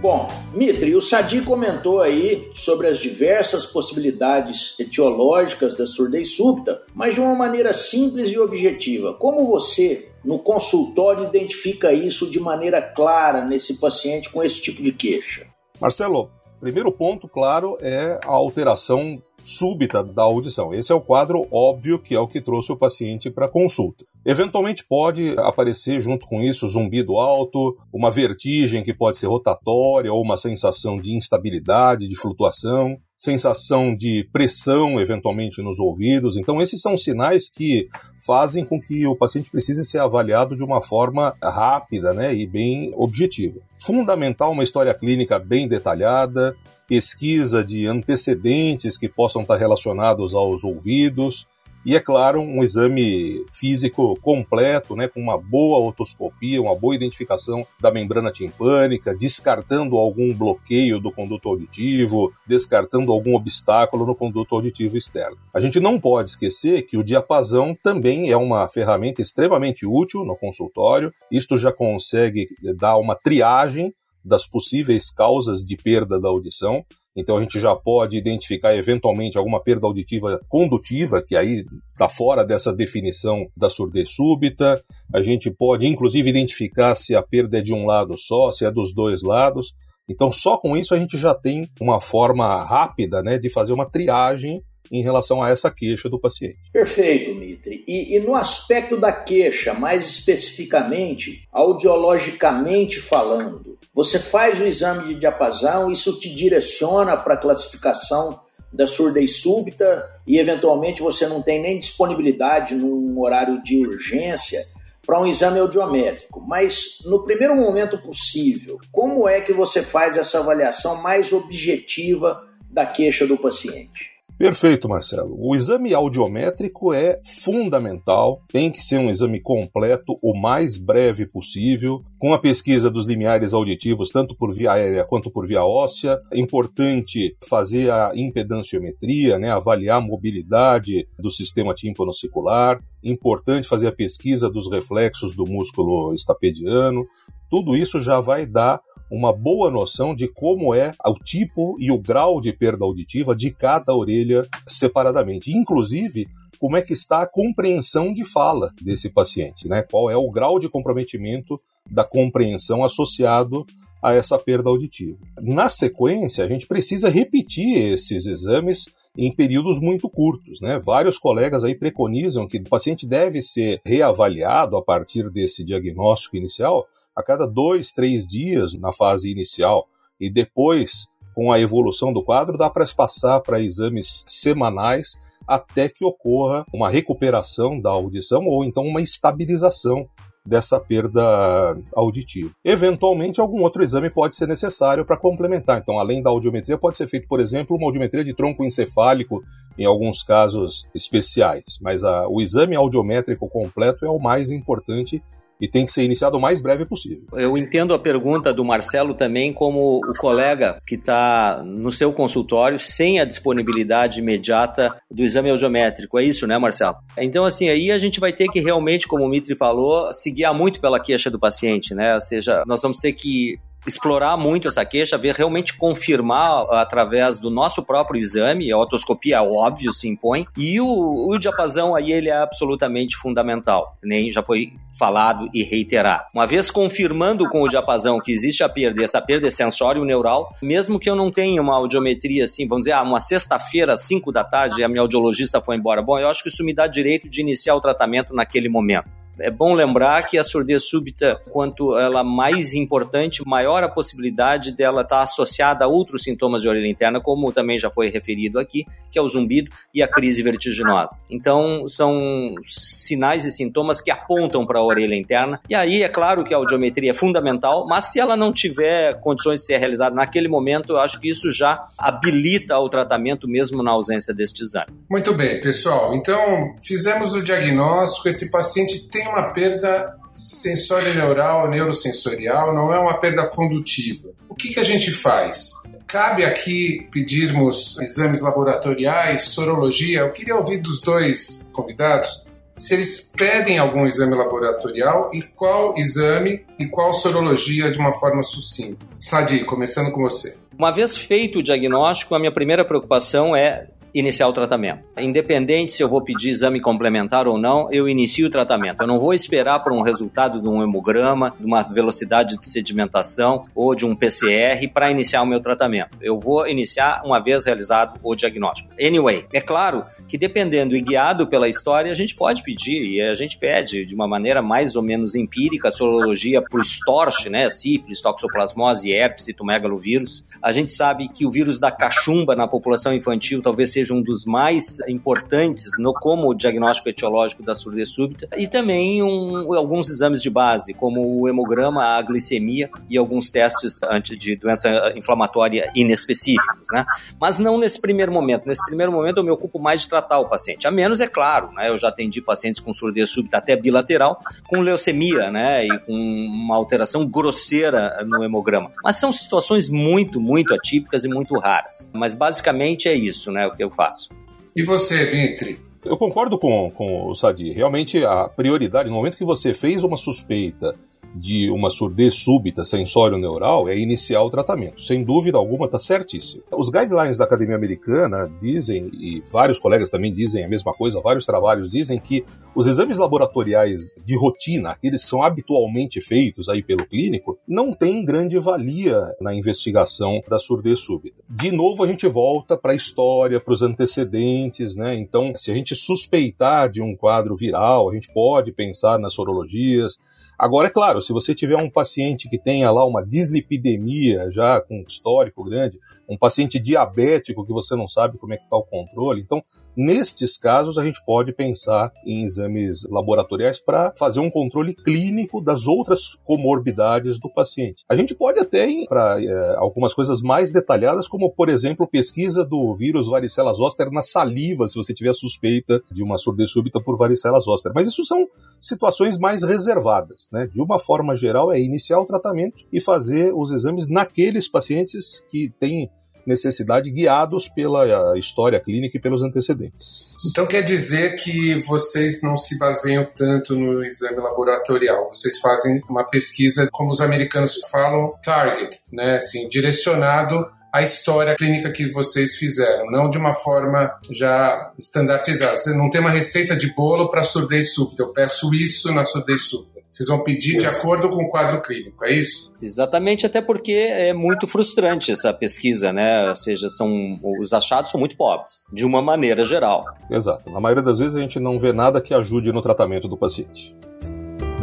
Bom, 0.00 0.28
Mitri, 0.52 0.94
o 0.94 1.00
Sadi 1.00 1.40
comentou 1.40 2.00
aí 2.00 2.50
sobre 2.54 2.86
as 2.86 2.98
diversas 2.98 3.64
possibilidades 3.64 4.78
etiológicas 4.78 5.78
da 5.78 5.86
surdez 5.86 6.36
súbita, 6.36 6.82
mas 6.94 7.14
de 7.14 7.20
uma 7.20 7.34
maneira 7.34 7.72
simples 7.72 8.30
e 8.30 8.38
objetiva. 8.38 9.14
Como 9.14 9.46
você 9.46 10.10
no 10.22 10.38
consultório 10.38 11.24
identifica 11.24 11.92
isso 11.92 12.30
de 12.30 12.38
maneira 12.38 12.82
clara 12.82 13.44
nesse 13.44 13.80
paciente 13.80 14.28
com 14.30 14.44
esse 14.44 14.60
tipo 14.60 14.82
de 14.82 14.92
queixa? 14.92 15.46
Marcelo, 15.80 16.30
primeiro 16.60 16.92
ponto, 16.92 17.26
claro, 17.26 17.78
é 17.80 18.20
a 18.22 18.30
alteração 18.32 19.20
súbita 19.44 20.04
da 20.04 20.22
audição. 20.22 20.74
Esse 20.74 20.92
é 20.92 20.94
o 20.94 21.00
quadro 21.00 21.46
óbvio 21.50 21.98
que 21.98 22.14
é 22.14 22.20
o 22.20 22.28
que 22.28 22.40
trouxe 22.40 22.70
o 22.70 22.76
paciente 22.76 23.30
para 23.30 23.48
consulta. 23.48 24.04
Eventualmente 24.26 24.84
pode 24.84 25.36
aparecer 25.38 26.00
junto 26.00 26.26
com 26.26 26.42
isso 26.42 26.66
zumbido 26.66 27.16
alto, 27.16 27.76
uma 27.92 28.10
vertigem 28.10 28.82
que 28.82 28.92
pode 28.92 29.18
ser 29.18 29.28
rotatória 29.28 30.12
ou 30.12 30.20
uma 30.20 30.36
sensação 30.36 31.00
de 31.00 31.14
instabilidade, 31.14 32.08
de 32.08 32.16
flutuação 32.16 32.98
sensação 33.18 33.96
de 33.96 34.28
pressão, 34.32 35.00
eventualmente, 35.00 35.62
nos 35.62 35.78
ouvidos. 35.78 36.36
Então, 36.36 36.60
esses 36.60 36.80
são 36.80 36.96
sinais 36.96 37.48
que 37.48 37.88
fazem 38.24 38.64
com 38.64 38.80
que 38.80 39.06
o 39.06 39.16
paciente 39.16 39.50
precise 39.50 39.84
ser 39.84 39.98
avaliado 39.98 40.56
de 40.56 40.62
uma 40.62 40.82
forma 40.82 41.34
rápida 41.42 42.12
né, 42.12 42.34
e 42.34 42.46
bem 42.46 42.92
objetiva. 42.94 43.60
Fundamental 43.78 44.52
uma 44.52 44.64
história 44.64 44.92
clínica 44.92 45.38
bem 45.38 45.66
detalhada, 45.66 46.54
pesquisa 46.86 47.64
de 47.64 47.86
antecedentes 47.86 48.98
que 48.98 49.08
possam 49.08 49.42
estar 49.42 49.56
relacionados 49.56 50.34
aos 50.34 50.62
ouvidos, 50.62 51.46
e, 51.86 51.94
é 51.94 52.00
claro, 52.00 52.40
um 52.40 52.64
exame 52.64 53.46
físico 53.52 54.18
completo, 54.20 54.96
né, 54.96 55.06
com 55.06 55.20
uma 55.20 55.38
boa 55.38 55.78
otoscopia, 55.88 56.60
uma 56.60 56.74
boa 56.74 56.96
identificação 56.96 57.64
da 57.80 57.92
membrana 57.92 58.32
timpânica, 58.32 59.14
descartando 59.14 59.96
algum 59.96 60.34
bloqueio 60.34 60.98
do 60.98 61.12
conduto 61.12 61.48
auditivo, 61.48 62.32
descartando 62.44 63.12
algum 63.12 63.36
obstáculo 63.36 64.04
no 64.04 64.16
conduto 64.16 64.56
auditivo 64.56 64.96
externo. 64.96 65.36
A 65.54 65.60
gente 65.60 65.78
não 65.78 65.96
pode 66.00 66.30
esquecer 66.30 66.82
que 66.82 66.96
o 66.96 67.04
diapasão 67.04 67.72
também 67.80 68.30
é 68.30 68.36
uma 68.36 68.68
ferramenta 68.68 69.22
extremamente 69.22 69.86
útil 69.86 70.24
no 70.24 70.36
consultório. 70.36 71.12
Isto 71.30 71.56
já 71.56 71.72
consegue 71.72 72.48
dar 72.74 72.98
uma 72.98 73.14
triagem 73.14 73.94
das 74.24 74.44
possíveis 74.44 75.12
causas 75.12 75.60
de 75.60 75.76
perda 75.76 76.20
da 76.20 76.26
audição. 76.28 76.84
Então 77.16 77.38
a 77.38 77.40
gente 77.40 77.58
já 77.58 77.74
pode 77.74 78.18
identificar 78.18 78.76
eventualmente 78.76 79.38
alguma 79.38 79.62
perda 79.62 79.86
auditiva 79.86 80.38
condutiva, 80.48 81.22
que 81.22 81.34
aí 81.34 81.64
está 81.92 82.08
fora 82.08 82.44
dessa 82.44 82.74
definição 82.74 83.46
da 83.56 83.70
surdez 83.70 84.10
súbita. 84.10 84.82
A 85.14 85.22
gente 85.22 85.50
pode 85.50 85.86
inclusive 85.86 86.28
identificar 86.28 86.94
se 86.94 87.14
a 87.14 87.22
perda 87.22 87.58
é 87.58 87.62
de 87.62 87.72
um 87.72 87.86
lado 87.86 88.18
só, 88.18 88.52
se 88.52 88.66
é 88.66 88.70
dos 88.70 88.94
dois 88.94 89.22
lados. 89.22 89.74
Então 90.08 90.30
só 90.30 90.58
com 90.58 90.76
isso 90.76 90.94
a 90.94 90.98
gente 90.98 91.16
já 91.16 91.34
tem 91.34 91.68
uma 91.80 92.00
forma 92.00 92.62
rápida 92.62 93.22
né, 93.22 93.38
de 93.38 93.48
fazer 93.48 93.72
uma 93.72 93.88
triagem 93.88 94.62
em 94.90 95.02
relação 95.02 95.42
a 95.42 95.50
essa 95.50 95.70
queixa 95.70 96.08
do 96.08 96.18
paciente. 96.18 96.58
Perfeito, 96.72 97.34
Mitri. 97.34 97.84
E, 97.86 98.16
e, 98.16 98.20
no 98.20 98.34
aspecto 98.34 98.96
da 98.96 99.12
queixa, 99.12 99.74
mais 99.74 100.06
especificamente, 100.06 101.46
audiologicamente 101.52 103.00
falando, 103.00 103.78
você 103.94 104.18
faz 104.18 104.60
o 104.60 104.66
exame 104.66 105.14
de 105.14 105.20
diapasão, 105.20 105.90
isso 105.90 106.18
te 106.18 106.34
direciona 106.34 107.16
para 107.16 107.34
a 107.34 107.38
classificação 107.38 108.40
da 108.72 108.86
surdez 108.86 109.40
súbita 109.40 110.06
e 110.26 110.38
eventualmente 110.38 111.00
você 111.02 111.26
não 111.26 111.40
tem 111.40 111.60
nem 111.60 111.78
disponibilidade 111.78 112.74
num 112.74 113.18
horário 113.20 113.62
de 113.62 113.86
urgência 113.86 114.60
para 115.06 115.20
um 115.20 115.26
exame 115.26 115.60
audiométrico. 115.60 116.44
Mas 116.46 116.98
no 117.04 117.24
primeiro 117.24 117.54
momento 117.56 117.96
possível, 117.98 118.78
como 118.90 119.28
é 119.28 119.40
que 119.40 119.52
você 119.52 119.80
faz 119.80 120.16
essa 120.16 120.40
avaliação 120.40 121.00
mais 121.00 121.32
objetiva 121.32 122.44
da 122.68 122.84
queixa 122.84 123.26
do 123.26 123.38
paciente? 123.38 124.15
Perfeito, 124.38 124.86
Marcelo. 124.86 125.34
O 125.38 125.56
exame 125.56 125.94
audiométrico 125.94 126.92
é 126.92 127.18
fundamental, 127.24 128.42
tem 128.48 128.70
que 128.70 128.82
ser 128.82 128.98
um 128.98 129.08
exame 129.08 129.40
completo, 129.40 130.14
o 130.22 130.38
mais 130.38 130.76
breve 130.76 131.26
possível, 131.26 132.02
com 132.18 132.34
a 132.34 132.38
pesquisa 132.38 132.90
dos 132.90 133.06
limiares 133.06 133.54
auditivos, 133.54 134.10
tanto 134.10 134.36
por 134.36 134.52
via 134.52 134.72
aérea 134.72 135.06
quanto 135.06 135.30
por 135.30 135.46
via 135.46 135.64
óssea. 135.64 136.20
É 136.30 136.38
importante 136.38 137.34
fazer 137.48 137.90
a 137.90 138.12
impedanciometria, 138.14 139.38
né, 139.38 139.50
avaliar 139.50 139.98
a 139.98 140.06
mobilidade 140.06 141.08
do 141.18 141.30
sistema 141.30 141.72
tímpano-circular. 141.72 142.78
Importante 143.02 143.66
fazer 143.66 143.86
a 143.86 143.92
pesquisa 143.92 144.50
dos 144.50 144.70
reflexos 144.70 145.34
do 145.34 145.46
músculo 145.46 146.14
estapediano. 146.14 147.06
Tudo 147.48 147.74
isso 147.74 148.02
já 148.02 148.20
vai 148.20 148.44
dar 148.44 148.82
uma 149.10 149.32
boa 149.32 149.70
noção 149.70 150.14
de 150.14 150.28
como 150.28 150.74
é 150.74 150.92
o 151.04 151.14
tipo 151.14 151.76
e 151.78 151.90
o 151.90 151.98
grau 151.98 152.40
de 152.40 152.52
perda 152.52 152.84
auditiva 152.84 153.34
de 153.34 153.50
cada 153.50 153.94
orelha 153.94 154.46
separadamente. 154.66 155.56
Inclusive, 155.56 156.26
como 156.58 156.76
é 156.76 156.82
que 156.82 156.92
está 156.92 157.22
a 157.22 157.26
compreensão 157.26 158.12
de 158.12 158.24
fala 158.24 158.72
desse 158.82 159.10
paciente, 159.10 159.68
né? 159.68 159.82
Qual 159.82 160.10
é 160.10 160.16
o 160.16 160.30
grau 160.30 160.58
de 160.58 160.68
comprometimento 160.68 161.56
da 161.90 162.04
compreensão 162.04 162.84
associado 162.84 163.64
a 164.02 164.12
essa 164.12 164.38
perda 164.38 164.70
auditiva. 164.70 165.18
Na 165.40 165.68
sequência, 165.68 166.44
a 166.44 166.48
gente 166.48 166.66
precisa 166.66 167.08
repetir 167.08 167.92
esses 167.92 168.26
exames 168.26 168.86
em 169.16 169.34
períodos 169.34 169.80
muito 169.80 170.08
curtos. 170.08 170.60
Né? 170.60 170.78
Vários 170.78 171.18
colegas 171.18 171.64
aí 171.64 171.74
preconizam 171.74 172.46
que 172.46 172.58
o 172.58 172.68
paciente 172.68 173.06
deve 173.06 173.42
ser 173.42 173.80
reavaliado 173.84 174.76
a 174.76 174.82
partir 174.82 175.30
desse 175.30 175.64
diagnóstico 175.64 176.36
inicial 176.36 176.86
a 177.16 177.22
cada 177.22 177.46
dois, 177.46 177.92
três 177.92 178.26
dias 178.26 178.74
na 178.74 178.92
fase 178.92 179.30
inicial. 179.30 179.88
E 180.20 180.28
depois, 180.30 181.08
com 181.34 181.50
a 181.50 181.58
evolução 181.58 182.12
do 182.12 182.22
quadro, 182.22 182.58
dá 182.58 182.68
para 182.68 182.84
passar 182.94 183.40
para 183.40 183.60
exames 183.60 184.24
semanais 184.26 185.20
até 185.46 185.88
que 185.88 186.04
ocorra 186.04 186.66
uma 186.72 186.90
recuperação 186.90 187.80
da 187.80 187.90
audição 187.90 188.44
ou 188.46 188.64
então 188.64 188.84
uma 188.84 189.00
estabilização 189.00 190.08
dessa 190.44 190.78
perda 190.78 191.76
auditiva. 191.94 192.50
Eventualmente, 192.64 193.40
algum 193.40 193.62
outro 193.62 193.82
exame 193.82 194.10
pode 194.10 194.36
ser 194.36 194.46
necessário 194.46 195.04
para 195.04 195.16
complementar. 195.16 195.80
Então, 195.80 195.98
além 195.98 196.22
da 196.22 196.30
audiometria, 196.30 196.78
pode 196.78 196.96
ser 196.96 197.08
feito, 197.08 197.26
por 197.26 197.40
exemplo, 197.40 197.76
uma 197.76 197.86
audiometria 197.86 198.24
de 198.24 198.32
tronco 198.32 198.64
encefálico 198.64 199.42
em 199.76 199.84
alguns 199.84 200.22
casos 200.22 200.88
especiais. 200.94 201.78
Mas 201.80 202.04
a, 202.04 202.28
o 202.28 202.40
exame 202.40 202.76
audiométrico 202.76 203.48
completo 203.48 204.06
é 204.06 204.10
o 204.10 204.20
mais 204.20 204.50
importante 204.50 205.22
e 205.60 205.68
tem 205.68 205.86
que 205.86 205.92
ser 205.92 206.04
iniciado 206.04 206.36
o 206.36 206.40
mais 206.40 206.60
breve 206.60 206.84
possível. 206.84 207.24
Eu 207.32 207.56
entendo 207.56 207.94
a 207.94 207.98
pergunta 207.98 208.52
do 208.52 208.64
Marcelo 208.64 209.14
também 209.14 209.52
como 209.52 209.98
o 209.98 210.12
colega 210.18 210.78
que 210.86 210.94
está 210.94 211.62
no 211.64 211.90
seu 211.90 212.12
consultório 212.12 212.78
sem 212.78 213.18
a 213.20 213.24
disponibilidade 213.24 214.20
imediata 214.20 214.96
do 215.10 215.22
exame 215.22 215.50
audiométrico. 215.50 216.18
É 216.18 216.24
isso, 216.24 216.46
né, 216.46 216.58
Marcelo? 216.58 216.96
Então, 217.18 217.44
assim, 217.44 217.68
aí 217.68 217.90
a 217.90 217.98
gente 217.98 218.20
vai 218.20 218.32
ter 218.32 218.48
que 218.48 218.60
realmente, 218.60 219.08
como 219.08 219.24
o 219.24 219.28
Mitri 219.28 219.56
falou, 219.56 220.12
se 220.12 220.30
guiar 220.30 220.54
muito 220.54 220.80
pela 220.80 221.00
queixa 221.00 221.30
do 221.30 221.38
paciente, 221.38 221.94
né? 221.94 222.14
Ou 222.14 222.20
seja, 222.20 222.62
nós 222.66 222.82
vamos 222.82 222.98
ter 222.98 223.12
que 223.12 223.58
explorar 223.86 224.36
muito 224.36 224.68
essa 224.68 224.84
queixa, 224.84 225.16
ver 225.16 225.34
realmente 225.34 225.76
confirmar 225.76 226.66
através 226.70 227.38
do 227.38 227.50
nosso 227.50 227.82
próprio 227.82 228.20
exame, 228.20 228.70
a 228.70 228.78
otoscopia, 228.78 229.42
óbvio, 229.42 229.92
se 229.92 230.08
impõe, 230.08 230.46
e 230.56 230.80
o, 230.80 231.28
o 231.28 231.38
diapasão 231.38 231.94
aí 231.94 232.12
ele 232.12 232.28
é 232.28 232.36
absolutamente 232.36 233.16
fundamental, 233.16 233.96
nem 234.02 234.32
já 234.32 234.42
foi 234.42 234.72
falado 234.98 235.48
e 235.52 235.62
reiterar. 235.62 236.26
Uma 236.34 236.46
vez 236.46 236.70
confirmando 236.70 237.48
com 237.48 237.62
o 237.62 237.68
diapasão 237.68 238.20
que 238.20 238.32
existe 238.32 238.62
a 238.62 238.68
perda, 238.68 239.04
essa 239.04 239.20
perda 239.20 239.46
é 239.46 239.50
sensório 239.50 240.04
neural, 240.04 240.54
mesmo 240.62 240.98
que 240.98 241.08
eu 241.08 241.14
não 241.14 241.30
tenha 241.30 241.60
uma 241.60 241.76
audiometria 241.76 242.44
assim, 242.44 242.66
vamos 242.66 242.86
dizer, 242.86 242.92
ah, 242.92 243.02
uma 243.02 243.20
sexta-feira, 243.20 243.92
às 243.92 244.00
5 244.00 244.32
da 244.32 244.44
tarde, 244.44 244.82
a 244.82 244.88
minha 244.88 245.02
audiologista 245.02 245.60
foi 245.60 245.76
embora, 245.76 246.02
bom, 246.02 246.18
eu 246.18 246.28
acho 246.28 246.42
que 246.42 246.48
isso 246.48 246.64
me 246.64 246.74
dá 246.74 246.86
direito 246.86 247.28
de 247.28 247.40
iniciar 247.40 247.74
o 247.74 247.80
tratamento 247.80 248.34
naquele 248.34 248.68
momento. 248.68 249.08
É 249.38 249.50
bom 249.50 249.74
lembrar 249.74 250.26
que 250.26 250.38
a 250.38 250.44
surdez 250.44 250.84
súbita, 250.88 251.40
quanto 251.50 251.96
ela 251.98 252.24
mais 252.24 252.74
importante, 252.74 253.42
maior 253.46 253.82
a 253.82 253.88
possibilidade 253.88 254.72
dela 254.72 255.02
estar 255.02 255.22
associada 255.22 255.84
a 255.84 255.88
outros 255.88 256.22
sintomas 256.22 256.62
de 256.62 256.68
orelha 256.68 256.88
interna, 256.88 257.20
como 257.20 257.52
também 257.52 257.78
já 257.78 257.90
foi 257.90 258.08
referido 258.08 258.58
aqui, 258.58 258.86
que 259.10 259.18
é 259.18 259.22
o 259.22 259.28
zumbido 259.28 259.70
e 259.94 260.02
a 260.02 260.08
crise 260.08 260.42
vertiginosa. 260.42 261.20
Então, 261.30 261.86
são 261.88 262.54
sinais 262.66 263.44
e 263.44 263.50
sintomas 263.50 264.00
que 264.00 264.10
apontam 264.10 264.66
para 264.66 264.78
a 264.78 264.84
orelha 264.84 265.14
interna. 265.14 265.60
E 265.68 265.74
aí, 265.74 266.02
é 266.02 266.08
claro 266.08 266.44
que 266.44 266.54
a 266.54 266.56
audiometria 266.56 267.10
é 267.10 267.14
fundamental, 267.14 267.86
mas 267.86 268.06
se 268.06 268.20
ela 268.20 268.36
não 268.36 268.52
tiver 268.52 269.20
condições 269.20 269.60
de 269.60 269.66
ser 269.66 269.78
realizada 269.78 270.14
naquele 270.14 270.48
momento, 270.48 270.94
eu 270.94 270.98
acho 270.98 271.20
que 271.20 271.28
isso 271.28 271.50
já 271.50 271.84
habilita 271.98 272.78
o 272.78 272.88
tratamento 272.88 273.48
mesmo 273.48 273.82
na 273.82 273.90
ausência 273.90 274.34
deste 274.34 274.62
exame. 274.62 274.92
Muito 275.10 275.34
bem, 275.34 275.60
pessoal. 275.60 276.14
Então, 276.14 276.74
fizemos 276.84 277.34
o 277.34 277.42
diagnóstico, 277.42 278.28
esse 278.28 278.50
paciente 278.50 279.08
tem 279.08 279.25
uma 279.28 279.52
perda 279.52 280.14
sensório-neural, 280.34 281.68
neurosensorial, 281.70 282.74
não 282.74 282.92
é 282.92 282.98
uma 282.98 283.18
perda 283.18 283.46
condutiva. 283.46 284.28
O 284.48 284.54
que, 284.54 284.68
que 284.68 284.80
a 284.80 284.84
gente 284.84 285.10
faz? 285.10 285.72
Cabe 286.06 286.44
aqui 286.44 287.08
pedirmos 287.10 288.00
exames 288.00 288.40
laboratoriais, 288.40 289.46
sorologia. 289.46 290.20
Eu 290.20 290.30
queria 290.30 290.56
ouvir 290.56 290.78
dos 290.78 291.00
dois 291.00 291.70
convidados 291.72 292.46
se 292.76 292.94
eles 292.94 293.32
pedem 293.36 293.78
algum 293.78 294.06
exame 294.06 294.34
laboratorial 294.34 295.30
e 295.32 295.42
qual 295.42 295.94
exame 295.96 296.64
e 296.78 296.86
qual 296.86 297.12
sorologia 297.12 297.90
de 297.90 297.98
uma 297.98 298.12
forma 298.12 298.42
sucinta. 298.42 299.06
Sadi, 299.18 299.64
começando 299.64 300.12
com 300.12 300.20
você. 300.20 300.56
Uma 300.78 300.92
vez 300.92 301.16
feito 301.16 301.60
o 301.60 301.62
diagnóstico, 301.62 302.34
a 302.34 302.38
minha 302.38 302.52
primeira 302.52 302.84
preocupação 302.84 303.56
é 303.56 303.88
iniciar 304.18 304.48
o 304.48 304.52
tratamento. 304.52 305.00
Independente 305.18 305.92
se 305.92 306.02
eu 306.02 306.08
vou 306.08 306.22
pedir 306.22 306.48
exame 306.48 306.80
complementar 306.80 307.46
ou 307.46 307.58
não, 307.58 307.92
eu 307.92 308.08
inicio 308.08 308.46
o 308.46 308.50
tratamento. 308.50 309.02
Eu 309.02 309.06
não 309.06 309.18
vou 309.18 309.34
esperar 309.34 309.80
por 309.80 309.92
um 309.92 310.00
resultado 310.00 310.60
de 310.60 310.66
um 310.66 310.82
hemograma, 310.82 311.54
de 311.58 311.66
uma 311.66 311.82
velocidade 311.82 312.58
de 312.58 312.66
sedimentação 312.66 313.64
ou 313.74 313.94
de 313.94 314.06
um 314.06 314.14
PCR 314.14 314.88
para 314.92 315.10
iniciar 315.10 315.42
o 315.42 315.46
meu 315.46 315.60
tratamento. 315.60 316.16
Eu 316.20 316.40
vou 316.40 316.66
iniciar 316.66 317.22
uma 317.24 317.38
vez 317.38 317.64
realizado 317.64 318.18
o 318.22 318.34
diagnóstico. 318.34 318.88
Anyway, 319.00 319.44
é 319.52 319.60
claro 319.60 320.04
que 320.26 320.38
dependendo 320.38 320.96
e 320.96 321.00
guiado 321.02 321.46
pela 321.46 321.68
história, 321.68 322.10
a 322.10 322.14
gente 322.14 322.34
pode 322.34 322.62
pedir 322.62 323.04
e 323.04 323.20
a 323.20 323.34
gente 323.34 323.58
pede 323.58 324.06
de 324.06 324.14
uma 324.14 324.26
maneira 324.26 324.62
mais 324.62 324.96
ou 324.96 325.02
menos 325.02 325.34
empírica 325.34 325.88
a 325.88 325.92
sorologia 325.92 326.62
para 326.62 326.80
o 326.80 326.84
STORCH, 326.84 327.50
né, 327.50 327.68
sífilis, 327.68 328.22
toxoplasmose, 328.22 329.12
herpes, 329.12 329.44
citomegalovírus. 329.44 330.46
A 330.62 330.72
gente 330.72 330.92
sabe 330.92 331.28
que 331.28 331.44
o 331.44 331.50
vírus 331.50 331.78
da 331.78 331.90
cachumba 331.90 332.56
na 332.56 332.66
população 332.66 333.12
infantil 333.12 333.60
talvez 333.60 333.92
seja 333.92 334.05
seja 334.06 334.14
um 334.14 334.22
dos 334.22 334.44
mais 334.44 335.00
importantes 335.08 335.92
no 335.98 336.14
como 336.14 336.54
diagnóstico 336.54 337.08
etiológico 337.08 337.62
da 337.62 337.74
surdez 337.74 338.10
súbita, 338.10 338.48
e 338.56 338.68
também 338.68 339.22
um, 339.22 339.74
alguns 339.74 340.10
exames 340.10 340.40
de 340.40 340.48
base, 340.48 340.94
como 340.94 341.40
o 341.40 341.48
hemograma, 341.48 342.04
a 342.04 342.22
glicemia 342.22 342.88
e 343.10 343.18
alguns 343.18 343.50
testes 343.50 344.00
anti 344.04 344.36
de 344.36 344.56
doença 344.56 345.12
inflamatória 345.16 345.90
inespecíficos, 345.94 346.88
né? 346.92 347.04
Mas 347.40 347.58
não 347.58 347.78
nesse 347.78 348.00
primeiro 348.00 348.30
momento. 348.30 348.66
Nesse 348.66 348.84
primeiro 348.84 349.10
momento 349.10 349.38
eu 349.38 349.44
me 349.44 349.50
ocupo 349.50 349.78
mais 349.78 350.02
de 350.02 350.08
tratar 350.08 350.38
o 350.38 350.48
paciente. 350.48 350.86
A 350.86 350.90
menos, 350.90 351.20
é 351.20 351.26
claro, 351.26 351.72
né? 351.72 351.88
Eu 351.88 351.98
já 351.98 352.08
atendi 352.08 352.40
pacientes 352.40 352.80
com 352.80 352.92
surdez 352.92 353.30
súbita 353.30 353.58
até 353.58 353.74
bilateral, 353.74 354.40
com 354.66 354.80
leucemia, 354.80 355.50
né? 355.50 355.86
E 355.86 355.98
com 356.00 356.12
uma 356.12 356.76
alteração 356.76 357.26
grosseira 357.26 358.24
no 358.24 358.44
hemograma. 358.44 358.92
Mas 359.02 359.16
são 359.16 359.32
situações 359.32 359.88
muito, 359.88 360.40
muito 360.40 360.72
atípicas 360.74 361.24
e 361.24 361.28
muito 361.28 361.58
raras. 361.58 362.10
Mas 362.12 362.34
basicamente 362.34 363.08
é 363.08 363.14
isso, 363.14 363.50
né? 363.50 363.66
O 363.66 363.74
que 363.74 363.82
eu 363.82 363.90
faço. 363.96 364.28
E 364.76 364.84
você, 364.84 365.30
Mitri? 365.30 365.80
Eu 366.04 366.16
concordo 366.16 366.58
com, 366.58 366.90
com 366.90 367.28
o 367.28 367.34
Sadi. 367.34 367.72
Realmente, 367.72 368.24
a 368.24 368.48
prioridade, 368.48 369.08
no 369.08 369.16
momento 369.16 369.36
que 369.36 369.44
você 369.44 369.74
fez 369.74 370.04
uma 370.04 370.16
suspeita 370.16 370.94
de 371.36 371.70
uma 371.70 371.90
surdez 371.90 372.34
súbita 372.36 372.84
sensório-neural 372.84 373.88
é 373.88 373.98
iniciar 373.98 374.42
o 374.42 374.50
tratamento. 374.50 375.02
Sem 375.02 375.22
dúvida 375.22 375.58
alguma, 375.58 375.86
está 375.86 375.98
certíssimo. 375.98 376.62
Os 376.72 376.88
guidelines 376.88 377.36
da 377.36 377.44
Academia 377.44 377.76
Americana 377.76 378.50
dizem, 378.60 379.10
e 379.12 379.42
vários 379.52 379.78
colegas 379.78 380.10
também 380.10 380.32
dizem 380.32 380.64
a 380.64 380.68
mesma 380.68 380.92
coisa, 380.94 381.20
vários 381.20 381.44
trabalhos 381.44 381.90
dizem 381.90 382.18
que 382.18 382.44
os 382.74 382.86
exames 382.86 383.18
laboratoriais 383.18 384.14
de 384.24 384.36
rotina, 384.36 384.90
aqueles 384.90 385.24
que 385.24 385.30
são 385.30 385.42
habitualmente 385.42 386.20
feitos 386.20 386.68
aí 386.68 386.82
pelo 386.82 387.06
clínico, 387.06 387.58
não 387.68 387.92
têm 387.92 388.24
grande 388.24 388.58
valia 388.58 389.34
na 389.40 389.54
investigação 389.54 390.40
da 390.48 390.58
surdez 390.58 391.00
súbita. 391.00 391.42
De 391.48 391.70
novo, 391.70 392.02
a 392.02 392.06
gente 392.06 392.26
volta 392.26 392.76
para 392.76 392.92
a 392.92 392.96
história, 392.96 393.60
para 393.60 393.74
os 393.74 393.82
antecedentes, 393.82 394.96
né? 394.96 395.14
Então, 395.14 395.52
se 395.54 395.70
a 395.70 395.74
gente 395.74 395.94
suspeitar 395.94 396.90
de 396.90 397.02
um 397.02 397.14
quadro 397.14 397.56
viral, 397.56 398.10
a 398.10 398.14
gente 398.14 398.32
pode 398.32 398.72
pensar 398.72 399.18
nas 399.18 399.34
sorologias, 399.34 400.18
Agora, 400.58 400.88
é 400.88 400.90
claro, 400.90 401.20
se 401.20 401.32
você 401.32 401.54
tiver 401.54 401.76
um 401.76 401.90
paciente 401.90 402.48
que 402.48 402.58
tenha 402.58 402.90
lá 402.90 403.04
uma 403.04 403.22
dislipidemia 403.22 404.50
já 404.50 404.80
com 404.80 405.04
histórico 405.06 405.62
grande, 405.62 405.98
um 406.28 406.36
paciente 406.36 406.78
diabético 406.78 407.64
que 407.64 407.72
você 407.72 407.94
não 407.94 408.08
sabe 408.08 408.38
como 408.38 408.54
é 408.54 408.56
que 408.56 408.64
está 408.64 408.76
o 408.76 408.82
controle, 408.82 409.42
então 409.42 409.62
Nestes 409.96 410.58
casos, 410.58 410.98
a 410.98 411.04
gente 411.04 411.24
pode 411.24 411.52
pensar 411.52 412.12
em 412.26 412.44
exames 412.44 413.08
laboratoriais 413.08 413.80
para 413.80 414.12
fazer 414.18 414.40
um 414.40 414.50
controle 414.50 414.94
clínico 414.94 415.60
das 415.60 415.86
outras 415.86 416.34
comorbidades 416.44 417.38
do 417.38 417.48
paciente. 417.48 418.04
A 418.08 418.14
gente 418.14 418.34
pode 418.34 418.60
até 418.60 418.86
ir 418.86 419.06
para 419.08 419.42
é, 419.42 419.76
algumas 419.76 420.12
coisas 420.12 420.42
mais 420.42 420.70
detalhadas, 420.70 421.26
como, 421.26 421.50
por 421.50 421.70
exemplo, 421.70 422.06
pesquisa 422.06 422.64
do 422.64 422.94
vírus 422.94 423.26
varicela 423.26 423.72
zoster 423.72 424.10
na 424.10 424.22
saliva, 424.22 424.86
se 424.86 424.96
você 424.96 425.14
tiver 425.14 425.32
suspeita 425.32 426.02
de 426.12 426.22
uma 426.22 426.36
surdez 426.36 426.70
súbita 426.70 427.00
por 427.00 427.16
varicela 427.16 427.58
zoster. 427.58 427.92
Mas 427.94 428.06
isso 428.06 428.24
são 428.26 428.46
situações 428.80 429.38
mais 429.38 429.62
reservadas. 429.62 430.48
Né? 430.52 430.66
De 430.66 430.80
uma 430.80 430.98
forma 430.98 431.34
geral, 431.36 431.72
é 431.72 431.80
iniciar 431.80 432.20
o 432.20 432.26
tratamento 432.26 432.76
e 432.92 433.00
fazer 433.00 433.54
os 433.54 433.72
exames 433.72 434.06
naqueles 434.08 434.68
pacientes 434.68 435.42
que 435.48 435.70
têm 435.80 436.10
necessidade 436.46 437.10
guiados 437.10 437.68
pela 437.68 438.38
história 438.38 438.80
clínica 438.80 439.16
e 439.16 439.20
pelos 439.20 439.42
antecedentes. 439.42 440.34
Então 440.50 440.66
quer 440.66 440.82
dizer 440.82 441.36
que 441.36 441.80
vocês 441.86 442.42
não 442.42 442.56
se 442.56 442.78
baseiam 442.78 443.26
tanto 443.34 443.74
no 443.74 444.04
exame 444.04 444.36
laboratorial, 444.36 445.26
vocês 445.28 445.58
fazem 445.58 446.00
uma 446.08 446.24
pesquisa, 446.24 446.88
como 446.92 447.10
os 447.10 447.20
americanos 447.20 447.74
falam, 447.90 448.34
target, 448.42 448.94
né, 449.12 449.36
assim, 449.36 449.68
direcionado 449.68 450.66
à 450.92 451.02
história 451.02 451.54
clínica 451.56 451.90
que 451.90 452.10
vocês 452.10 452.56
fizeram, 452.56 453.10
não 453.10 453.28
de 453.28 453.36
uma 453.36 453.52
forma 453.52 454.10
já 454.30 454.92
estandartizada. 454.98 455.76
Você 455.76 455.94
não 455.94 456.08
tem 456.08 456.20
uma 456.20 456.30
receita 456.30 456.74
de 456.76 456.94
bolo 456.94 457.28
para 457.28 457.42
surdez 457.42 457.92
súbita, 457.92 458.22
eu 458.22 458.32
peço 458.32 458.72
isso 458.74 459.12
na 459.12 459.22
surdez 459.22 459.62
súbita. 459.68 459.95
Vocês 460.16 460.30
vão 460.30 460.42
pedir 460.42 460.78
de 460.78 460.86
acordo 460.86 461.28
com 461.28 461.44
o 461.44 461.48
quadro 461.48 461.82
clínico, 461.82 462.24
é 462.24 462.32
isso? 462.32 462.72
Exatamente, 462.80 463.44
até 463.44 463.60
porque 463.60 463.92
é 463.92 464.32
muito 464.32 464.66
frustrante 464.66 465.30
essa 465.30 465.52
pesquisa, 465.52 466.10
né? 466.10 466.48
Ou 466.48 466.56
seja, 466.56 466.88
são, 466.88 467.38
os 467.60 467.70
achados 467.74 468.12
são 468.12 468.18
muito 468.18 468.34
pobres, 468.34 468.86
de 468.90 469.04
uma 469.04 469.20
maneira 469.20 469.62
geral. 469.66 470.06
Exato. 470.30 470.70
Na 470.70 470.80
maioria 470.80 471.02
das 471.02 471.18
vezes 471.18 471.36
a 471.36 471.40
gente 471.42 471.60
não 471.60 471.78
vê 471.78 471.92
nada 471.92 472.18
que 472.18 472.32
ajude 472.32 472.72
no 472.72 472.80
tratamento 472.80 473.28
do 473.28 473.36
paciente. 473.36 473.94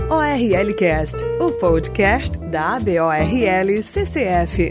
ORLcast, 0.08 1.26
o 1.42 1.52
podcast 1.54 2.38
da 2.38 2.76
ABORL 2.76 3.82
CCF. 3.82 4.70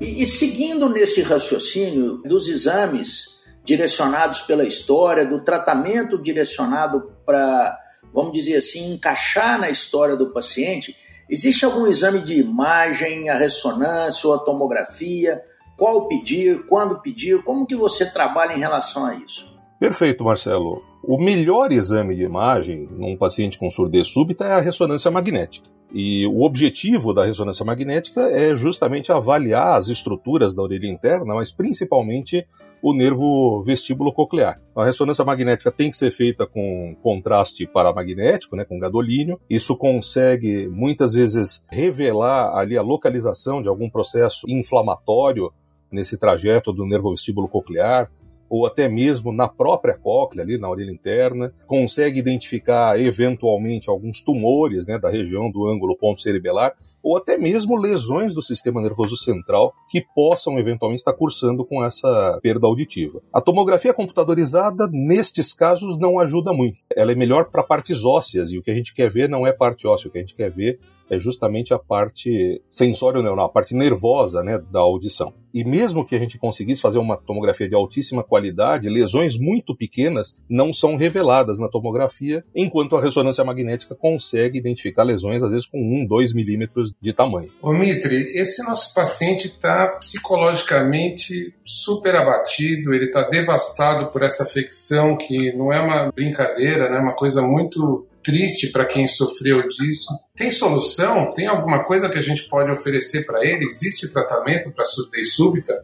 E, 0.00 0.20
e 0.20 0.26
seguindo 0.26 0.88
nesse 0.88 1.22
raciocínio 1.22 2.16
dos 2.24 2.48
exames 2.48 3.44
direcionados 3.64 4.40
pela 4.40 4.64
história, 4.64 5.24
do 5.24 5.44
tratamento 5.44 6.20
direcionado 6.20 7.12
para 7.24 7.83
vamos 8.14 8.32
dizer 8.32 8.56
assim, 8.56 8.94
encaixar 8.94 9.58
na 9.58 9.68
história 9.68 10.14
do 10.14 10.30
paciente, 10.30 10.94
existe 11.28 11.64
algum 11.64 11.86
exame 11.86 12.20
de 12.20 12.38
imagem, 12.38 13.28
a 13.28 13.36
ressonância 13.36 14.28
ou 14.28 14.34
a 14.34 14.38
tomografia? 14.38 15.42
Qual 15.76 16.06
pedir, 16.06 16.64
quando 16.66 17.02
pedir? 17.02 17.42
Como 17.42 17.66
que 17.66 17.74
você 17.74 18.06
trabalha 18.06 18.54
em 18.54 18.60
relação 18.60 19.04
a 19.04 19.14
isso? 19.16 19.52
Perfeito, 19.80 20.22
Marcelo. 20.22 20.80
O 21.02 21.18
melhor 21.18 21.72
exame 21.72 22.14
de 22.14 22.22
imagem 22.22 22.88
num 22.92 23.16
paciente 23.16 23.58
com 23.58 23.68
surdez 23.68 24.08
súbita 24.08 24.44
é 24.44 24.52
a 24.52 24.60
ressonância 24.60 25.10
magnética. 25.10 25.68
E 25.96 26.26
o 26.26 26.42
objetivo 26.42 27.14
da 27.14 27.24
ressonância 27.24 27.64
magnética 27.64 28.20
é 28.22 28.56
justamente 28.56 29.12
avaliar 29.12 29.78
as 29.78 29.86
estruturas 29.86 30.52
da 30.52 30.60
orelha 30.60 30.88
interna, 30.88 31.36
mas 31.36 31.52
principalmente 31.52 32.44
o 32.82 32.92
nervo 32.92 33.62
vestíbulo 33.62 34.12
coclear. 34.12 34.60
A 34.74 34.84
ressonância 34.84 35.24
magnética 35.24 35.70
tem 35.70 35.92
que 35.92 35.96
ser 35.96 36.10
feita 36.10 36.48
com 36.48 36.96
contraste 37.00 37.64
paramagnético, 37.64 38.56
né, 38.56 38.64
com 38.64 38.76
gadolínio. 38.76 39.40
Isso 39.48 39.76
consegue 39.76 40.66
muitas 40.66 41.12
vezes 41.12 41.64
revelar 41.70 42.58
ali 42.58 42.76
a 42.76 42.82
localização 42.82 43.62
de 43.62 43.68
algum 43.68 43.88
processo 43.88 44.50
inflamatório 44.50 45.52
nesse 45.92 46.18
trajeto 46.18 46.72
do 46.72 46.84
nervo 46.84 47.12
vestíbulo 47.12 47.46
coclear, 47.46 48.10
ou 48.54 48.66
até 48.66 48.88
mesmo 48.88 49.32
na 49.32 49.48
própria 49.48 49.98
cóclea, 49.98 50.44
ali 50.44 50.56
na 50.56 50.70
orelha 50.70 50.92
interna, 50.92 51.52
consegue 51.66 52.20
identificar 52.20 53.00
eventualmente 53.00 53.90
alguns 53.90 54.22
tumores 54.22 54.86
né, 54.86 54.96
da 54.96 55.10
região 55.10 55.50
do 55.50 55.66
ângulo 55.66 55.96
ponto 55.96 56.22
cerebelar, 56.22 56.72
ou 57.02 57.16
até 57.16 57.36
mesmo 57.36 57.76
lesões 57.76 58.32
do 58.32 58.40
sistema 58.40 58.80
nervoso 58.80 59.16
central 59.16 59.74
que 59.90 60.06
possam 60.14 60.56
eventualmente 60.56 61.00
estar 61.00 61.14
cursando 61.14 61.64
com 61.64 61.84
essa 61.84 62.38
perda 62.40 62.68
auditiva. 62.68 63.20
A 63.32 63.40
tomografia 63.40 63.92
computadorizada, 63.92 64.88
nestes 64.92 65.52
casos, 65.52 65.98
não 65.98 66.20
ajuda 66.20 66.52
muito. 66.52 66.78
Ela 66.96 67.12
é 67.12 67.14
melhor 67.14 67.46
para 67.46 67.62
partes 67.62 68.04
ósseas, 68.04 68.50
e 68.50 68.58
o 68.58 68.62
que 68.62 68.70
a 68.70 68.74
gente 68.74 68.94
quer 68.94 69.10
ver 69.10 69.28
não 69.28 69.46
é 69.46 69.52
parte 69.52 69.86
óssea, 69.86 70.08
o 70.08 70.10
que 70.10 70.18
a 70.18 70.20
gente 70.20 70.34
quer 70.34 70.50
ver 70.50 70.78
é 71.08 71.18
justamente 71.18 71.74
a 71.74 71.78
parte 71.78 72.62
sensório-neural, 72.70 73.46
a 73.46 73.52
parte 73.52 73.74
nervosa 73.74 74.42
né, 74.42 74.58
da 74.70 74.80
audição. 74.80 75.34
E 75.52 75.62
mesmo 75.62 76.04
que 76.04 76.16
a 76.16 76.18
gente 76.18 76.36
conseguisse 76.36 76.82
fazer 76.82 76.98
uma 76.98 77.16
tomografia 77.16 77.68
de 77.68 77.76
altíssima 77.76 78.24
qualidade, 78.24 78.88
lesões 78.88 79.38
muito 79.38 79.76
pequenas 79.76 80.36
não 80.48 80.72
são 80.72 80.96
reveladas 80.96 81.60
na 81.60 81.68
tomografia, 81.68 82.44
enquanto 82.52 82.96
a 82.96 83.00
ressonância 83.00 83.44
magnética 83.44 83.94
consegue 83.94 84.58
identificar 84.58 85.04
lesões, 85.04 85.44
às 85.44 85.52
vezes 85.52 85.66
com 85.66 85.78
1, 85.78 86.06
2 86.06 86.34
milímetros 86.34 86.92
de 87.00 87.12
tamanho. 87.12 87.52
Ô 87.62 87.72
Mitri, 87.72 88.36
esse 88.36 88.64
nosso 88.64 88.92
paciente 88.94 89.46
está 89.46 89.86
psicologicamente 90.00 91.54
super 91.64 92.16
abatido, 92.16 92.92
ele 92.92 93.06
está 93.06 93.22
devastado 93.28 94.10
por 94.10 94.24
essa 94.24 94.42
afecção 94.42 95.16
que 95.16 95.56
não 95.56 95.72
é 95.72 95.80
uma 95.80 96.10
brincadeira, 96.10 96.83
né? 96.90 96.98
É 96.98 97.00
uma 97.00 97.14
coisa 97.14 97.42
muito 97.42 98.06
triste 98.22 98.70
para 98.72 98.86
quem 98.86 99.06
sofreu 99.06 99.68
disso. 99.68 100.12
Tem 100.34 100.50
solução? 100.50 101.32
Tem 101.34 101.46
alguma 101.46 101.84
coisa 101.84 102.08
que 102.08 102.18
a 102.18 102.22
gente 102.22 102.48
pode 102.48 102.70
oferecer 102.70 103.26
para 103.26 103.44
ele? 103.44 103.66
Existe 103.66 104.08
tratamento 104.08 104.72
para 104.72 104.84
surdez 104.84 105.34
súbita? 105.34 105.74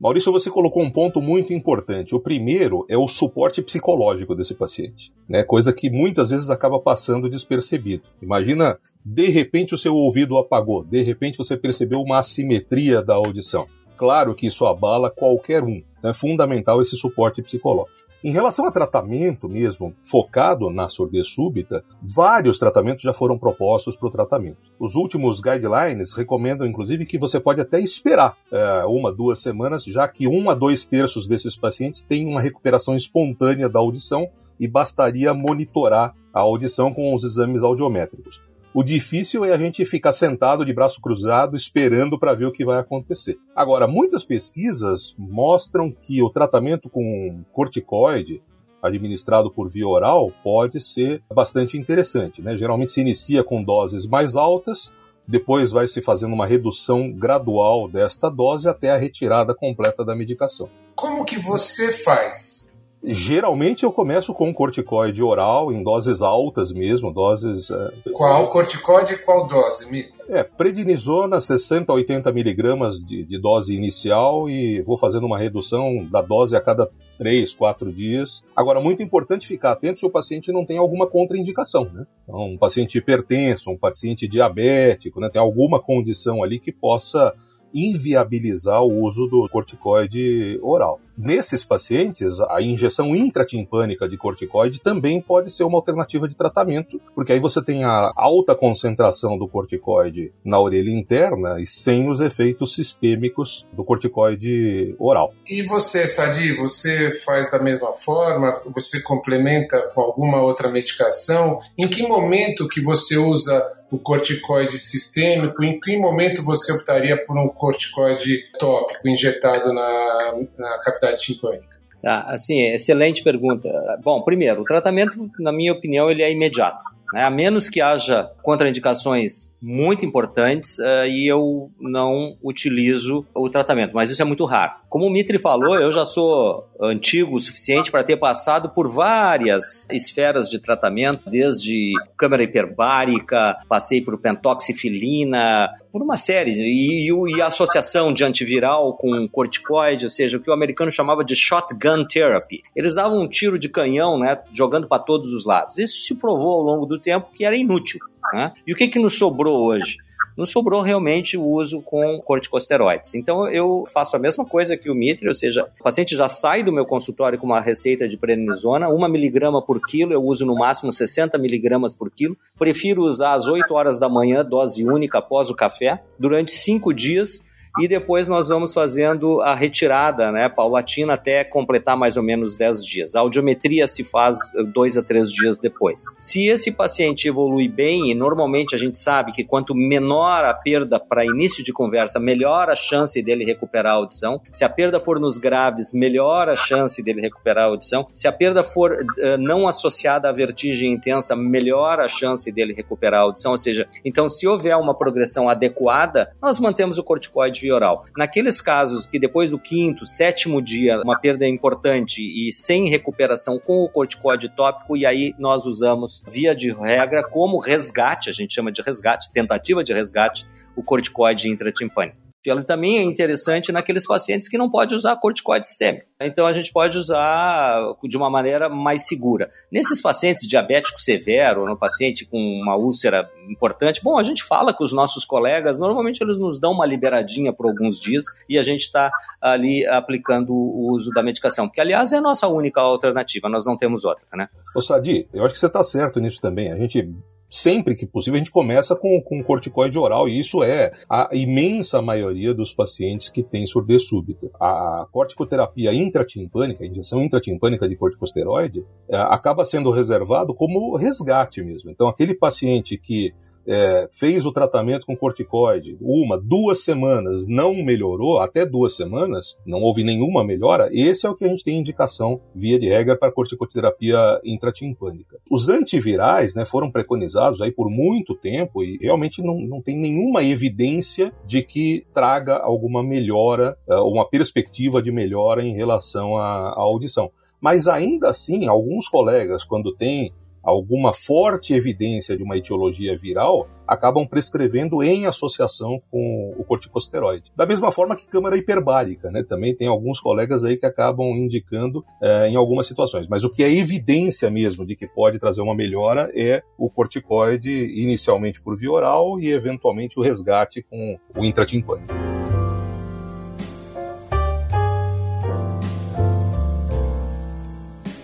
Maurício, 0.00 0.30
você 0.30 0.48
colocou 0.48 0.80
um 0.80 0.90
ponto 0.90 1.20
muito 1.20 1.52
importante. 1.52 2.14
O 2.14 2.20
primeiro 2.20 2.86
é 2.88 2.96
o 2.96 3.08
suporte 3.08 3.60
psicológico 3.60 4.32
desse 4.32 4.54
paciente, 4.54 5.12
né? 5.28 5.42
Coisa 5.42 5.72
que 5.72 5.90
muitas 5.90 6.30
vezes 6.30 6.50
acaba 6.50 6.78
passando 6.78 7.28
despercebido. 7.28 8.04
Imagina, 8.22 8.78
de 9.04 9.28
repente 9.28 9.74
o 9.74 9.78
seu 9.78 9.96
ouvido 9.96 10.38
apagou, 10.38 10.84
de 10.84 11.02
repente 11.02 11.36
você 11.36 11.56
percebeu 11.56 12.00
uma 12.00 12.20
assimetria 12.20 13.02
da 13.02 13.14
audição. 13.14 13.66
Claro 13.96 14.36
que 14.36 14.46
isso 14.46 14.64
abala 14.64 15.10
qualquer 15.10 15.64
um. 15.64 15.82
É 16.00 16.12
fundamental 16.12 16.80
esse 16.80 16.94
suporte 16.94 17.42
psicológico. 17.42 18.07
Em 18.22 18.32
relação 18.32 18.66
a 18.66 18.72
tratamento 18.72 19.48
mesmo, 19.48 19.94
focado 20.02 20.70
na 20.70 20.88
surdez 20.88 21.28
súbita, 21.28 21.84
vários 22.02 22.58
tratamentos 22.58 23.04
já 23.04 23.12
foram 23.12 23.38
propostos 23.38 23.94
para 23.94 24.08
o 24.08 24.10
tratamento. 24.10 24.58
Os 24.76 24.96
últimos 24.96 25.40
guidelines 25.40 26.12
recomendam, 26.14 26.66
inclusive, 26.66 27.06
que 27.06 27.16
você 27.16 27.38
pode 27.38 27.60
até 27.60 27.78
esperar 27.78 28.36
é, 28.50 28.84
uma, 28.86 29.12
duas 29.12 29.40
semanas, 29.40 29.84
já 29.84 30.08
que 30.08 30.26
um 30.26 30.50
a 30.50 30.54
dois 30.54 30.84
terços 30.84 31.28
desses 31.28 31.56
pacientes 31.56 32.02
têm 32.02 32.26
uma 32.26 32.40
recuperação 32.40 32.96
espontânea 32.96 33.68
da 33.68 33.78
audição 33.78 34.28
e 34.58 34.66
bastaria 34.66 35.32
monitorar 35.32 36.12
a 36.34 36.40
audição 36.40 36.92
com 36.92 37.14
os 37.14 37.22
exames 37.22 37.62
audiométricos. 37.62 38.47
O 38.74 38.82
difícil 38.82 39.44
é 39.44 39.52
a 39.52 39.56
gente 39.56 39.84
ficar 39.86 40.12
sentado 40.12 40.64
de 40.64 40.74
braço 40.74 41.00
cruzado 41.00 41.56
esperando 41.56 42.18
para 42.18 42.34
ver 42.34 42.46
o 42.46 42.52
que 42.52 42.64
vai 42.64 42.78
acontecer. 42.78 43.38
Agora, 43.56 43.86
muitas 43.86 44.24
pesquisas 44.24 45.14
mostram 45.18 45.90
que 45.90 46.22
o 46.22 46.30
tratamento 46.30 46.88
com 46.88 47.42
corticoide 47.52 48.42
administrado 48.82 49.50
por 49.50 49.68
via 49.68 49.88
oral 49.88 50.32
pode 50.42 50.80
ser 50.80 51.22
bastante 51.34 51.76
interessante. 51.76 52.42
Né? 52.42 52.56
Geralmente 52.56 52.92
se 52.92 53.00
inicia 53.00 53.42
com 53.42 53.62
doses 53.62 54.06
mais 54.06 54.36
altas, 54.36 54.92
depois 55.26 55.70
vai 55.70 55.88
se 55.88 56.00
fazendo 56.00 56.34
uma 56.34 56.46
redução 56.46 57.10
gradual 57.10 57.88
desta 57.88 58.30
dose 58.30 58.68
até 58.68 58.90
a 58.90 58.96
retirada 58.96 59.54
completa 59.54 60.04
da 60.04 60.14
medicação. 60.14 60.68
Como 60.94 61.24
que 61.24 61.38
você 61.38 61.92
faz 61.92 62.67
Geralmente 63.02 63.84
eu 63.84 63.92
começo 63.92 64.34
com 64.34 64.52
corticoide 64.52 65.22
oral, 65.22 65.72
em 65.72 65.82
doses 65.82 66.20
altas 66.20 66.72
mesmo, 66.72 67.12
doses... 67.12 67.70
É... 67.70 67.92
Qual 68.12 68.48
corticoide 68.48 69.14
e 69.14 69.18
qual 69.18 69.46
dose, 69.46 69.90
Mita? 69.90 70.18
É, 70.28 70.42
prednisona, 70.42 71.40
60 71.40 71.92
a 71.92 71.94
80 71.94 72.32
miligramas 72.32 72.96
de, 72.96 73.24
de, 73.24 73.38
dose 73.38 73.74
inicial 73.74 74.50
e 74.50 74.82
vou 74.82 74.98
fazendo 74.98 75.26
uma 75.26 75.38
redução 75.38 76.06
da 76.10 76.20
dose 76.20 76.56
a 76.56 76.60
cada 76.60 76.90
3, 77.18 77.54
4 77.54 77.92
dias. 77.92 78.42
Agora, 78.54 78.80
muito 78.80 79.02
importante 79.02 79.46
ficar 79.46 79.72
atento 79.72 80.00
se 80.00 80.06
o 80.06 80.10
paciente 80.10 80.50
não 80.50 80.64
tem 80.64 80.78
alguma 80.78 81.06
contraindicação, 81.06 81.84
né? 81.92 82.06
Então, 82.24 82.52
um 82.52 82.58
paciente 82.58 82.98
hipertenso, 82.98 83.70
um 83.70 83.78
paciente 83.78 84.26
diabético, 84.26 85.20
né? 85.20 85.28
Tem 85.28 85.40
alguma 85.40 85.80
condição 85.80 86.42
ali 86.42 86.58
que 86.58 86.72
possa 86.72 87.34
inviabilizar 87.72 88.82
o 88.82 89.02
uso 89.02 89.26
do 89.26 89.48
corticoide 89.48 90.58
oral. 90.62 91.00
Nesses 91.18 91.64
pacientes, 91.64 92.40
a 92.48 92.62
injeção 92.62 93.14
intratimpânica 93.16 94.08
de 94.08 94.16
corticoide 94.16 94.80
também 94.80 95.20
pode 95.20 95.50
ser 95.50 95.64
uma 95.64 95.76
alternativa 95.76 96.28
de 96.28 96.36
tratamento, 96.36 97.00
porque 97.12 97.32
aí 97.32 97.40
você 97.40 97.60
tem 97.60 97.82
a 97.82 98.12
alta 98.14 98.54
concentração 98.54 99.36
do 99.36 99.48
corticoide 99.48 100.32
na 100.44 100.60
orelha 100.60 100.90
interna 100.90 101.60
e 101.60 101.66
sem 101.66 102.08
os 102.08 102.20
efeitos 102.20 102.72
sistêmicos 102.72 103.66
do 103.72 103.82
corticoide 103.82 104.94
oral. 104.96 105.34
E 105.44 105.66
você, 105.66 106.06
Sadi, 106.06 106.56
você 106.56 107.10
faz 107.10 107.50
da 107.50 107.58
mesma 107.58 107.92
forma? 107.92 108.52
Você 108.72 109.02
complementa 109.02 109.90
com 109.92 110.00
alguma 110.00 110.40
outra 110.40 110.70
medicação? 110.70 111.58
Em 111.76 111.90
que 111.90 112.06
momento 112.06 112.68
que 112.68 112.80
você 112.80 113.16
usa 113.16 113.60
o 113.90 113.98
corticoide 113.98 114.78
sistêmico? 114.78 115.64
Em 115.64 115.78
que 115.80 115.96
momento 115.96 116.44
você 116.44 116.72
optaria 116.72 117.16
por 117.24 117.36
um 117.36 117.48
corticoide 117.48 118.44
tópico 118.58 119.08
injetado 119.08 119.72
na, 119.72 120.34
na 120.58 120.78
cavidade 120.78 121.07
timpânica? 121.14 121.78
Tá, 122.02 122.20
assim, 122.28 122.60
excelente 122.62 123.22
pergunta. 123.22 123.68
Bom, 124.02 124.22
primeiro, 124.22 124.62
o 124.62 124.64
tratamento, 124.64 125.30
na 125.38 125.52
minha 125.52 125.72
opinião, 125.72 126.10
ele 126.10 126.22
é 126.22 126.30
imediato. 126.30 126.82
Né? 127.12 127.24
A 127.24 127.30
menos 127.30 127.68
que 127.68 127.80
haja 127.80 128.30
contraindicações 128.42 129.47
muito 129.60 130.04
importantes 130.04 130.78
uh, 130.78 131.06
e 131.08 131.26
eu 131.26 131.70
não 131.80 132.36
utilizo 132.42 133.26
o 133.34 133.50
tratamento, 133.50 133.94
mas 133.94 134.10
isso 134.10 134.22
é 134.22 134.24
muito 134.24 134.44
raro. 134.44 134.72
Como 134.88 135.06
o 135.06 135.10
Mitri 135.10 135.38
falou, 135.38 135.74
eu 135.76 135.92
já 135.92 136.04
sou 136.04 136.66
antigo 136.80 137.36
o 137.36 137.40
suficiente 137.40 137.90
para 137.90 138.04
ter 138.04 138.16
passado 138.16 138.70
por 138.70 138.88
várias 138.88 139.86
esferas 139.90 140.48
de 140.48 140.58
tratamento, 140.58 141.28
desde 141.28 141.92
câmara 142.16 142.42
hiperbárica, 142.42 143.58
passei 143.68 144.00
por 144.00 144.18
pentoxifilina, 144.18 145.68
por 145.92 146.02
uma 146.02 146.16
série, 146.16 146.52
e, 146.52 147.10
e, 147.10 147.36
e, 147.36 147.42
a 147.42 147.46
associação 147.46 148.12
de 148.12 148.24
antiviral 148.24 148.96
com 148.96 149.28
corticoide, 149.28 150.06
ou 150.06 150.10
seja, 150.10 150.36
o 150.36 150.40
que 150.40 150.50
o 150.50 150.54
americano 150.54 150.90
chamava 150.90 151.24
de 151.24 151.34
shotgun 151.34 152.04
therapy. 152.06 152.62
Eles 152.74 152.94
davam 152.94 153.20
um 153.20 153.28
tiro 153.28 153.58
de 153.58 153.68
canhão, 153.68 154.18
né, 154.18 154.38
jogando 154.52 154.86
para 154.86 155.02
todos 155.02 155.32
os 155.32 155.44
lados. 155.44 155.78
Isso 155.78 156.02
se 156.02 156.14
provou 156.14 156.52
ao 156.52 156.62
longo 156.62 156.86
do 156.86 156.98
tempo 156.98 157.28
que 157.32 157.44
era 157.44 157.56
inútil. 157.56 158.00
Né? 158.32 158.52
E 158.66 158.72
o 158.72 158.76
que, 158.76 158.88
que 158.88 158.98
nos 158.98 159.16
sobrou 159.16 159.64
hoje? 159.64 159.98
Nos 160.36 160.50
sobrou 160.50 160.80
realmente 160.82 161.36
o 161.36 161.44
uso 161.44 161.82
com 161.82 162.20
corticosteroides. 162.20 163.14
Então 163.16 163.48
eu 163.48 163.82
faço 163.92 164.14
a 164.14 164.20
mesma 164.20 164.44
coisa 164.44 164.76
que 164.76 164.88
o 164.88 164.94
Mitre, 164.94 165.28
ou 165.28 165.34
seja, 165.34 165.68
o 165.80 165.82
paciente 165.82 166.14
já 166.14 166.28
sai 166.28 166.62
do 166.62 166.72
meu 166.72 166.86
consultório 166.86 167.38
com 167.38 167.46
uma 167.46 167.60
receita 167.60 168.08
de 168.08 168.16
prednisona, 168.16 168.88
uma 168.88 169.08
miligrama 169.08 169.60
por 169.60 169.80
quilo, 169.84 170.12
eu 170.12 170.22
uso 170.22 170.46
no 170.46 170.54
máximo 170.54 170.92
60 170.92 171.36
miligramas 171.38 171.94
por 171.94 172.08
quilo. 172.08 172.36
Prefiro 172.56 173.02
usar 173.02 173.32
às 173.32 173.46
8 173.46 173.74
horas 173.74 173.98
da 173.98 174.08
manhã, 174.08 174.44
dose 174.44 174.84
única 174.84 175.18
após 175.18 175.50
o 175.50 175.56
café, 175.56 176.00
durante 176.18 176.52
5 176.52 176.94
dias 176.94 177.44
e 177.78 177.88
depois 177.88 178.28
nós 178.28 178.48
vamos 178.48 178.72
fazendo 178.72 179.40
a 179.42 179.54
retirada, 179.54 180.30
né, 180.32 180.48
paulatina, 180.48 181.14
até 181.14 181.44
completar 181.44 181.96
mais 181.96 182.16
ou 182.16 182.22
menos 182.22 182.56
10 182.56 182.84
dias. 182.84 183.14
A 183.14 183.20
audiometria 183.20 183.86
se 183.86 184.04
faz 184.04 184.38
dois 184.72 184.96
a 184.96 185.02
três 185.02 185.30
dias 185.30 185.60
depois. 185.60 186.02
Se 186.18 186.46
esse 186.46 186.72
paciente 186.72 187.28
evolui 187.28 187.68
bem, 187.68 188.10
e 188.10 188.14
normalmente 188.14 188.74
a 188.74 188.78
gente 188.78 188.98
sabe 188.98 189.32
que 189.32 189.44
quanto 189.44 189.74
menor 189.74 190.44
a 190.44 190.54
perda 190.54 190.98
para 191.00 191.24
início 191.24 191.62
de 191.64 191.72
conversa, 191.72 192.18
melhor 192.18 192.68
a 192.70 192.76
chance 192.76 193.20
dele 193.22 193.44
recuperar 193.44 193.92
a 193.92 193.96
audição. 193.96 194.40
Se 194.52 194.64
a 194.64 194.68
perda 194.68 195.00
for 195.00 195.18
nos 195.18 195.38
graves, 195.38 195.92
melhor 195.92 196.48
a 196.48 196.56
chance 196.56 197.02
dele 197.02 197.20
recuperar 197.20 197.64
a 197.64 197.68
audição. 197.68 198.06
Se 198.12 198.28
a 198.28 198.32
perda 198.32 198.62
for 198.62 198.92
uh, 198.92 199.38
não 199.38 199.66
associada 199.66 200.28
à 200.28 200.32
vertigem 200.32 200.92
intensa, 200.92 201.34
melhor 201.34 202.00
a 202.00 202.08
chance 202.08 202.50
dele 202.50 202.72
recuperar 202.72 203.20
a 203.20 203.22
audição. 203.24 203.52
Ou 203.52 203.58
seja, 203.58 203.88
então 204.04 204.28
se 204.28 204.46
houver 204.46 204.76
uma 204.76 204.94
progressão 204.94 205.48
adequada, 205.48 206.32
nós 206.40 206.58
mantemos 206.58 206.98
o 206.98 207.04
corticoide 207.04 207.57
via 207.60 207.74
oral. 207.74 208.04
Naqueles 208.16 208.60
casos 208.60 209.06
que 209.06 209.18
depois 209.18 209.50
do 209.50 209.58
quinto, 209.58 210.06
sétimo 210.06 210.62
dia, 210.62 211.00
uma 211.02 211.18
perda 211.18 211.44
é 211.44 211.48
importante 211.48 212.22
e 212.22 212.52
sem 212.52 212.88
recuperação 212.88 213.58
com 213.58 213.84
o 213.84 213.88
corticóide 213.88 214.48
tópico, 214.48 214.96
e 214.96 215.04
aí 215.04 215.34
nós 215.38 215.64
usamos, 215.64 216.22
via 216.28 216.54
de 216.54 216.72
regra, 216.72 217.22
como 217.22 217.58
resgate, 217.58 218.30
a 218.30 218.32
gente 218.32 218.54
chama 218.54 218.72
de 218.72 218.82
resgate, 218.82 219.30
tentativa 219.32 219.82
de 219.82 219.92
resgate, 219.92 220.46
o 220.76 220.82
corticóide 220.82 221.48
intratimpânico 221.48 222.27
ela 222.46 222.62
também 222.62 222.98
é 222.98 223.02
interessante 223.02 223.72
naqueles 223.72 224.06
pacientes 224.06 224.48
que 224.48 224.58
não 224.58 224.70
pode 224.70 224.94
usar 224.94 225.16
corticoide 225.16 225.66
sistêmico. 225.66 226.06
Então 226.20 226.46
a 226.46 226.52
gente 226.52 226.72
pode 226.72 226.96
usar 226.98 227.80
de 228.04 228.16
uma 228.16 228.30
maneira 228.30 228.68
mais 228.68 229.06
segura. 229.06 229.50
Nesses 229.70 230.00
pacientes 230.00 230.46
diabéticos 230.48 231.04
severo, 231.04 231.66
no 231.66 231.76
paciente 231.76 232.24
com 232.24 232.38
uma 232.38 232.76
úlcera 232.76 233.30
importante, 233.48 234.02
bom, 234.02 234.18
a 234.18 234.22
gente 234.22 234.42
fala 234.42 234.72
com 234.72 234.84
os 234.84 234.92
nossos 234.92 235.24
colegas, 235.24 235.78
normalmente 235.78 236.22
eles 236.22 236.38
nos 236.38 236.60
dão 236.60 236.72
uma 236.72 236.86
liberadinha 236.86 237.52
por 237.52 237.66
alguns 237.66 238.00
dias 238.00 238.24
e 238.48 238.58
a 238.58 238.62
gente 238.62 238.82
está 238.82 239.10
ali 239.40 239.86
aplicando 239.86 240.52
o 240.52 240.92
uso 240.92 241.10
da 241.10 241.22
medicação, 241.22 241.68
que 241.68 241.80
aliás 241.80 242.12
é 242.12 242.18
a 242.18 242.20
nossa 242.20 242.46
única 242.48 242.80
alternativa, 242.80 243.48
nós 243.48 243.64
não 243.64 243.76
temos 243.76 244.04
outra, 244.04 244.24
né? 244.34 244.48
Ô 244.74 244.80
Sadi, 244.80 245.28
eu 245.32 245.44
acho 245.44 245.54
que 245.54 245.60
você 245.60 245.66
está 245.66 245.82
certo 245.84 246.20
nisso 246.20 246.40
também. 246.40 246.72
A 246.72 246.76
gente 246.76 247.08
sempre 247.50 247.94
que 247.94 248.06
possível, 248.06 248.36
a 248.36 248.38
gente 248.38 248.50
começa 248.50 248.94
com, 248.94 249.20
com 249.22 249.42
corticoide 249.42 249.98
oral, 249.98 250.28
e 250.28 250.38
isso 250.38 250.62
é 250.62 250.92
a 251.08 251.30
imensa 251.32 252.02
maioria 252.02 252.52
dos 252.52 252.72
pacientes 252.72 253.28
que 253.28 253.42
têm 253.42 253.66
surdez 253.66 254.06
súbita. 254.06 254.50
A 254.60 255.06
corticoterapia 255.10 255.92
intratimpânica, 255.94 256.84
a 256.84 256.86
injeção 256.86 257.22
intratimpânica 257.22 257.88
de 257.88 257.96
corticosteroide, 257.96 258.84
é, 259.08 259.16
acaba 259.16 259.64
sendo 259.64 259.90
reservado 259.90 260.54
como 260.54 260.96
resgate 260.96 261.62
mesmo. 261.62 261.90
Então, 261.90 262.08
aquele 262.08 262.34
paciente 262.34 262.98
que 262.98 263.32
é, 263.68 264.08
fez 264.10 264.46
o 264.46 264.52
tratamento 264.52 265.04
com 265.04 265.16
corticoide, 265.16 265.98
uma, 266.00 266.38
duas 266.38 266.82
semanas, 266.82 267.46
não 267.46 267.74
melhorou, 267.74 268.40
até 268.40 268.64
duas 268.64 268.96
semanas, 268.96 269.56
não 269.66 269.82
houve 269.82 270.02
nenhuma 270.02 270.42
melhora, 270.42 270.88
esse 270.90 271.26
é 271.26 271.30
o 271.30 271.34
que 271.34 271.44
a 271.44 271.48
gente 271.48 271.62
tem 271.62 271.78
indicação, 271.78 272.40
via 272.54 272.78
de 272.78 272.88
regra, 272.88 273.16
para 273.16 273.30
corticoterapia 273.30 274.40
intratimpânica. 274.42 275.38
Os 275.50 275.68
antivirais 275.68 276.54
né, 276.54 276.64
foram 276.64 276.90
preconizados 276.90 277.60
aí 277.60 277.70
por 277.70 277.90
muito 277.90 278.34
tempo 278.34 278.82
e 278.82 278.96
realmente 279.00 279.42
não, 279.42 279.60
não 279.60 279.82
tem 279.82 279.98
nenhuma 279.98 280.42
evidência 280.42 281.32
de 281.46 281.62
que 281.62 282.06
traga 282.14 282.56
alguma 282.56 283.02
melhora, 283.02 283.76
é, 283.88 283.96
uma 283.96 284.28
perspectiva 284.28 285.02
de 285.02 285.12
melhora 285.12 285.62
em 285.62 285.74
relação 285.74 286.36
à, 286.38 286.70
à 286.70 286.80
audição. 286.80 287.30
Mas 287.60 287.88
ainda 287.88 288.30
assim, 288.30 288.68
alguns 288.68 289.08
colegas, 289.08 289.64
quando 289.64 289.94
têm 289.94 290.32
alguma 290.62 291.12
forte 291.12 291.74
evidência 291.74 292.36
de 292.36 292.42
uma 292.42 292.56
etiologia 292.56 293.16
viral, 293.16 293.68
acabam 293.86 294.26
prescrevendo 294.26 295.02
em 295.02 295.26
associação 295.26 296.00
com 296.10 296.54
o 296.58 296.64
corticosteroide. 296.64 297.50
Da 297.56 297.64
mesma 297.64 297.90
forma 297.90 298.14
que 298.14 298.28
câmara 298.28 298.56
hiperbárica, 298.56 299.30
né? 299.30 299.42
Também 299.42 299.74
tem 299.74 299.88
alguns 299.88 300.20
colegas 300.20 300.62
aí 300.62 300.76
que 300.76 300.84
acabam 300.84 301.28
indicando 301.28 302.04
é, 302.22 302.48
em 302.48 302.56
algumas 302.56 302.86
situações. 302.86 303.26
Mas 303.26 303.44
o 303.44 303.50
que 303.50 303.62
é 303.62 303.72
evidência 303.72 304.50
mesmo 304.50 304.84
de 304.84 304.94
que 304.94 305.06
pode 305.06 305.38
trazer 305.38 305.62
uma 305.62 305.74
melhora 305.74 306.30
é 306.34 306.62
o 306.76 306.90
corticoide, 306.90 307.70
inicialmente 307.70 308.60
por 308.60 308.76
via 308.76 308.92
oral 308.92 309.40
e 309.40 309.50
eventualmente 309.50 310.18
o 310.18 310.22
resgate 310.22 310.82
com 310.82 311.18
o 311.36 311.44
intratimpânico. 311.44 312.12